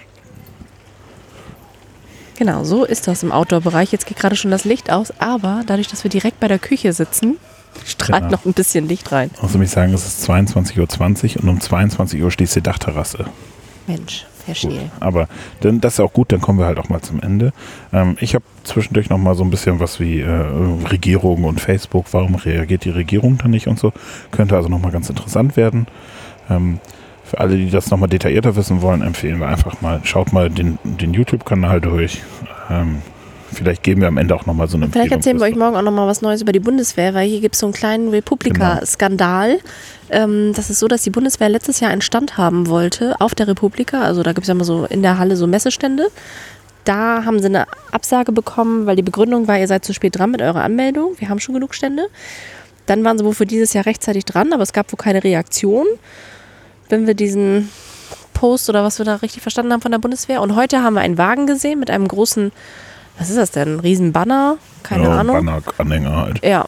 Genau, 2.43 2.65
so 2.65 2.83
ist 2.83 3.07
das 3.07 3.23
im 3.23 3.31
Outdoor-Bereich. 3.31 3.93
Jetzt 3.93 4.05
geht 4.05 4.17
gerade 4.17 4.35
schon 4.35 4.51
das 4.51 4.65
Licht 4.65 4.91
aus, 4.91 5.13
aber 5.17 5.61
dadurch, 5.65 5.87
dass 5.87 6.03
wir 6.03 6.09
direkt 6.09 6.41
bei 6.41 6.49
der 6.49 6.59
Küche 6.59 6.91
sitzen, 6.91 7.37
strahlt 7.85 8.31
noch 8.31 8.43
ein 8.43 8.51
bisschen 8.51 8.85
Licht 8.85 9.13
rein. 9.13 9.31
Außerdem 9.37 9.61
muss 9.61 9.69
ich 9.69 9.73
sagen, 9.73 9.93
es 9.93 10.05
ist 10.05 10.29
22.20 10.29 11.37
Uhr 11.37 11.43
und 11.43 11.47
um 11.47 11.61
22 11.61 12.21
Uhr 12.21 12.29
schließt 12.29 12.57
die 12.57 12.61
Dachterrasse. 12.61 13.27
Mensch, 13.87 14.25
Herr 14.45 14.55
Gut. 14.55 14.77
Aber 14.99 15.29
dann, 15.61 15.79
das 15.79 15.93
ist 15.93 15.99
auch 16.01 16.11
gut, 16.11 16.33
dann 16.33 16.41
kommen 16.41 16.59
wir 16.59 16.65
halt 16.65 16.79
auch 16.79 16.89
mal 16.89 17.01
zum 17.01 17.21
Ende. 17.21 17.53
Ähm, 17.93 18.17
ich 18.19 18.35
habe 18.35 18.43
zwischendurch 18.65 19.09
noch 19.09 19.19
mal 19.19 19.35
so 19.35 19.45
ein 19.45 19.49
bisschen 19.49 19.79
was 19.79 20.01
wie 20.01 20.19
äh, 20.19 20.29
Regierung 20.29 21.45
und 21.45 21.61
Facebook. 21.61 22.07
Warum 22.11 22.35
reagiert 22.35 22.83
die 22.83 22.89
Regierung 22.89 23.37
dann 23.37 23.51
nicht 23.51 23.67
und 23.67 23.79
so? 23.79 23.93
Könnte 24.31 24.57
also 24.57 24.67
noch 24.67 24.79
mal 24.79 24.91
ganz 24.91 25.09
interessant 25.09 25.55
werden. 25.55 25.87
Ähm, 26.49 26.81
für 27.23 27.39
alle, 27.39 27.55
die 27.55 27.69
das 27.69 27.89
noch 27.89 27.97
mal 27.97 28.07
detaillierter 28.07 28.55
wissen 28.55 28.81
wollen, 28.81 29.01
empfehlen 29.01 29.39
wir 29.39 29.47
einfach 29.47 29.81
mal, 29.81 30.01
schaut 30.03 30.33
mal 30.33 30.49
den, 30.49 30.77
den 30.83 31.13
YouTube-Kanal 31.13 31.81
durch. 31.81 32.21
Ähm, 32.69 33.01
vielleicht 33.51 33.83
geben 33.83 34.01
wir 34.01 34.07
am 34.07 34.17
Ende 34.17 34.35
auch 34.35 34.45
noch 34.45 34.53
mal 34.53 34.67
so 34.67 34.77
eine 34.77 34.89
Vielleicht 34.89 35.11
erzählen 35.11 35.39
wir 35.39 35.45
euch 35.45 35.55
morgen 35.55 35.75
auch 35.75 35.81
nochmal 35.81 36.07
was 36.07 36.21
Neues 36.21 36.41
über 36.41 36.51
die 36.51 36.59
Bundeswehr, 36.59 37.13
weil 37.13 37.27
hier 37.27 37.39
gibt 37.39 37.55
es 37.55 37.61
so 37.61 37.65
einen 37.65 37.73
kleinen 37.73 38.09
Republika-Skandal. 38.09 39.59
Ähm, 40.09 40.53
das 40.55 40.69
ist 40.69 40.79
so, 40.79 40.87
dass 40.87 41.03
die 41.03 41.09
Bundeswehr 41.11 41.49
letztes 41.49 41.79
Jahr 41.79 41.91
einen 41.91 42.01
Stand 42.01 42.37
haben 42.37 42.67
wollte 42.67 43.19
auf 43.19 43.35
der 43.35 43.47
Republika. 43.47 44.01
Also 44.01 44.21
da 44.23 44.33
gibt 44.33 44.43
es 44.43 44.47
ja 44.49 44.53
immer 44.53 44.65
so 44.65 44.85
in 44.85 45.01
der 45.01 45.17
Halle 45.17 45.35
so 45.35 45.47
Messestände. 45.47 46.07
Da 46.83 47.23
haben 47.23 47.39
sie 47.39 47.45
eine 47.45 47.65
Absage 47.91 48.33
bekommen, 48.33 48.85
weil 48.85 48.97
die 48.97 49.03
Begründung 49.03 49.47
war, 49.47 49.57
ihr 49.57 49.67
seid 49.67 49.85
zu 49.85 49.93
spät 49.93 50.17
dran 50.17 50.31
mit 50.31 50.41
eurer 50.41 50.63
Anmeldung. 50.63 51.13
Wir 51.17 51.29
haben 51.29 51.39
schon 51.39 51.55
genug 51.55 51.73
Stände. 51.73 52.07
Dann 52.85 53.03
waren 53.05 53.17
sie 53.17 53.23
wohl 53.23 53.33
für 53.33 53.45
dieses 53.45 53.73
Jahr 53.73 53.85
rechtzeitig 53.85 54.25
dran, 54.25 54.51
aber 54.51 54.63
es 54.63 54.73
gab 54.73 54.91
wohl 54.91 54.97
keine 54.97 55.23
Reaktion. 55.23 55.85
Wenn 56.93 57.07
wir 57.07 57.15
diesen 57.15 57.69
Post 58.35 58.69
oder 58.69 58.83
was 58.83 58.99
wir 58.99 59.05
da 59.05 59.15
richtig 59.15 59.41
verstanden 59.41 59.73
haben 59.73 59.81
von 59.81 59.91
der 59.91 59.97
Bundeswehr. 59.97 60.43
Und 60.43 60.55
heute 60.55 60.83
haben 60.83 60.93
wir 60.93 61.01
einen 61.01 61.17
Wagen 61.17 61.47
gesehen 61.47 61.79
mit 61.79 61.89
einem 61.89 62.07
großen, 62.07 62.51
was 63.17 63.31
ist 63.31 63.37
das 63.39 63.49
denn? 63.49 63.77
Ein 63.77 63.79
riesen 63.79 64.11
Banner? 64.11 64.57
Keine 64.83 65.05
ja, 65.05 65.17
Ahnung. 65.17 65.43
Banner-Anhänger 65.43 66.15
halt. 66.15 66.45
Ja. 66.45 66.65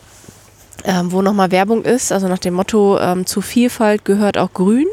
Ähm, 0.84 1.12
wo 1.12 1.22
nochmal 1.22 1.52
Werbung 1.52 1.84
ist, 1.84 2.12
also 2.12 2.28
nach 2.28 2.40
dem 2.40 2.56
Motto, 2.56 2.98
ähm, 3.00 3.28
zu 3.28 3.42
Vielfalt 3.42 4.04
gehört 4.04 4.40
auch 4.40 4.52
Grün. 4.52 4.88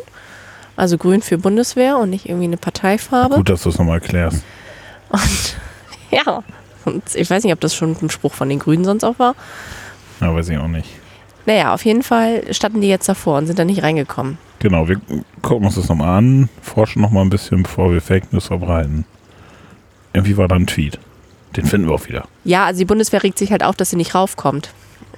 Also 0.77 0.99
Grün 0.99 1.23
für 1.23 1.39
Bundeswehr 1.39 1.97
und 1.97 2.11
nicht 2.11 2.27
irgendwie 2.29 2.45
eine 2.45 2.59
Parteifarbe. 2.59 3.37
Gut, 3.37 3.49
dass 3.49 3.63
du 3.63 3.71
es 3.71 3.79
nochmal 3.79 4.01
erklärst. 4.01 4.45
Und 5.09 5.57
ja, 6.11 6.43
und 6.85 7.03
ich 7.15 7.31
weiß 7.31 7.43
nicht, 7.45 7.55
ob 7.55 7.61
das 7.61 7.75
schon 7.75 7.97
ein 8.03 8.11
Spruch 8.11 8.35
von 8.35 8.51
den 8.51 8.59
Grünen 8.59 8.85
sonst 8.85 9.05
auch 9.05 9.19
war. 9.19 9.35
Ja, 10.21 10.35
weiß 10.35 10.51
ich 10.51 10.59
auch 10.59 10.69
nicht. 10.69 10.91
Naja, 11.47 11.73
auf 11.73 11.87
jeden 11.87 12.03
Fall 12.03 12.53
standen 12.53 12.83
die 12.83 12.89
jetzt 12.89 13.09
davor 13.09 13.39
und 13.39 13.47
sind 13.47 13.59
da 13.59 13.65
nicht 13.65 13.83
reingekommen. 13.83 14.37
Genau, 14.63 14.87
wir 14.89 15.01
gucken 15.43 15.67
uns 15.67 15.75
das 15.75 15.89
nochmal 15.89 16.19
an, 16.19 16.49
forschen 16.63 17.03
nochmal 17.03 17.25
ein 17.25 17.31
bisschen, 17.31 17.65
bevor 17.65 17.93
wir 17.93 18.01
Fake 18.01 18.33
News 18.33 18.47
verbreiten. 18.47 19.05
Irgendwie 20.13 20.37
war 20.37 20.47
da 20.47 20.55
ein 20.55 20.69
Tweet. 20.69 21.01
Den 21.57 21.67
finden 21.67 21.89
wir 21.89 21.95
auch 21.97 22.07
wieder. 22.07 22.29
Ja, 22.45 22.67
also 22.67 22.79
die 22.79 22.85
Bundeswehr 22.85 23.25
regt 23.25 23.39
sich 23.39 23.51
halt 23.51 23.65
auf, 23.65 23.75
dass 23.75 23.91
sie 23.91 23.97
nicht 23.97 24.15
raufkommt. 24.15 24.73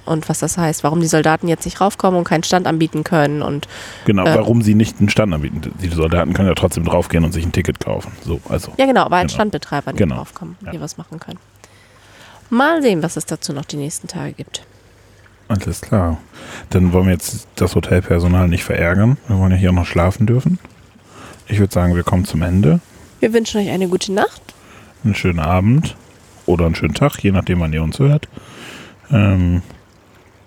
Und 0.05 0.27
was 0.29 0.39
das 0.39 0.57
heißt, 0.57 0.83
warum 0.83 0.99
die 0.99 1.05
Soldaten 1.07 1.47
jetzt 1.47 1.65
nicht 1.65 1.79
raufkommen 1.79 2.17
und 2.17 2.23
keinen 2.23 2.41
Stand 2.43 2.65
anbieten 2.65 3.03
können. 3.03 3.43
Und 3.43 3.67
Genau, 4.05 4.25
Äh. 4.25 4.35
warum 4.35 4.63
sie 4.63 4.73
nicht 4.73 4.99
einen 4.99 5.09
Stand 5.09 5.31
anbieten. 5.33 5.61
Die 5.79 5.89
Soldaten 5.89 6.33
können 6.33 6.47
ja 6.47 6.55
trotzdem 6.55 6.83
draufgehen 6.83 7.23
und 7.23 7.31
sich 7.31 7.45
ein 7.45 7.51
Ticket 7.51 7.79
kaufen. 7.79 8.11
So, 8.23 8.39
also. 8.49 8.71
ja, 8.77 8.85
genau, 8.87 9.03
aber 9.03 9.17
als 9.17 9.31
Genau. 9.31 9.35
Standbetreiber 9.35 9.91
nicht 9.91 9.99
Genau. 9.99 10.15
raufkommen, 10.15 10.57
Ja. 10.65 10.71
hier 10.71 10.81
was 10.81 10.97
machen 10.97 11.19
können. 11.19 11.39
Mal 12.49 12.81
sehen, 12.81 13.03
was 13.03 13.15
es 13.15 13.25
dazu 13.27 13.53
noch 13.53 13.65
die 13.65 13.77
nächsten 13.77 14.07
Tage 14.07 14.33
gibt. 14.33 14.63
Alles 15.47 15.81
klar. 15.81 16.17
Dann 16.71 16.91
wollen 16.93 17.05
wir 17.05 17.13
jetzt 17.13 17.47
das 17.55 17.75
Hotelpersonal 17.75 18.47
nicht 18.47 18.63
verärgern. 18.63 19.17
Wir 19.27 19.37
wollen 19.37 19.51
ja 19.51 19.57
hier 19.57 19.69
auch 19.69 19.75
noch 19.75 19.85
schlafen 19.85 20.25
dürfen. 20.25 20.57
Ich 21.47 21.59
würde 21.59 21.71
sagen, 21.73 21.95
wir 21.95 22.03
kommen 22.03 22.25
zum 22.25 22.41
Ende. 22.41 22.79
Wir 23.19 23.31
wünschen 23.33 23.61
euch 23.61 23.69
eine 23.69 23.87
gute 23.87 24.11
Nacht. 24.11 24.41
Einen 25.03 25.13
schönen 25.15 25.39
Abend 25.39 25.95
oder 26.47 26.65
einen 26.65 26.75
schönen 26.75 26.95
Tag, 26.95 27.19
je 27.23 27.31
nachdem, 27.31 27.59
wann 27.59 27.73
ihr 27.73 27.83
uns 27.83 27.99
hört. 27.99 28.27
Ähm, 29.11 29.61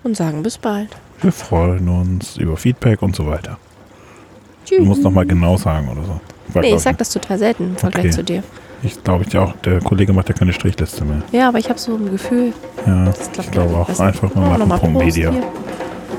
und 0.03 0.17
sagen 0.17 0.43
bis 0.43 0.59
bald. 0.59 0.89
wir 1.23 1.33
freuen 1.33 1.89
uns 1.89 2.37
über 2.37 2.57
Feedback 2.57 3.03
und 3.03 3.15
so 3.15 3.27
weiter. 3.27 3.57
Tschüss. 4.65 4.79
Du 4.79 4.85
musst 4.85 5.03
nochmal 5.03 5.27
genau 5.27 5.57
sagen 5.57 5.89
oder 5.89 6.03
so. 6.05 6.21
War, 6.55 6.63
nee, 6.63 6.75
ich 6.75 6.81
sag 6.81 6.99
das 6.99 7.11
total 7.11 7.39
selten 7.39 7.65
im 7.71 7.77
Vergleich 7.77 8.07
Okay. 8.07 8.15
zu 8.15 8.25
dir. 8.25 8.43
Ich 8.83 9.03
glaube 9.03 9.25
ich 9.27 9.37
auch, 9.37 9.53
der 9.65 9.81
Kollege 9.81 10.13
macht 10.13 10.29
ja 10.29 10.35
keine 10.35 10.53
Strichliste 10.53 11.05
mehr. 11.05 11.23
Ja, 11.33 11.49
aber 11.49 11.59
ich 11.59 11.69
habe 11.69 11.79
so 11.79 11.95
ein 11.97 12.11
Gefühl, 12.11 12.53
Ja, 12.87 13.07
das 13.07 13.31
klappt 13.33 13.39
ich 13.49 13.51
glaube 13.51 13.77
auch. 13.77 13.87
besser. 13.87 14.05
Einfach 14.05 14.35
mal 14.35 14.61
Oh, 14.63 14.67
machen. 14.67 14.93
Prost 14.93 15.05
Media. 15.05 15.31
hier. 15.31 15.43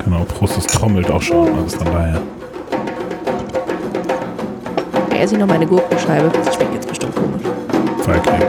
Genau, 0.03 0.23
Prost, 0.25 0.57
es 0.57 0.67
trommelt 0.67 1.09
auch 1.09 1.21
schon. 1.21 1.47
Also 1.55 1.77
von 1.77 1.87
daher. 1.93 2.21
Er 5.15 5.23
ist 5.23 5.37
noch 5.37 5.47
meine 5.47 5.65
Gurkenscheibe. 5.65 6.29
Das 6.33 6.55
schmeckt 6.55 6.73
jetzt 6.73 6.87
bestimmt 6.89 7.15
komisch. 7.15 7.41
Feierkrieg. 8.03 8.47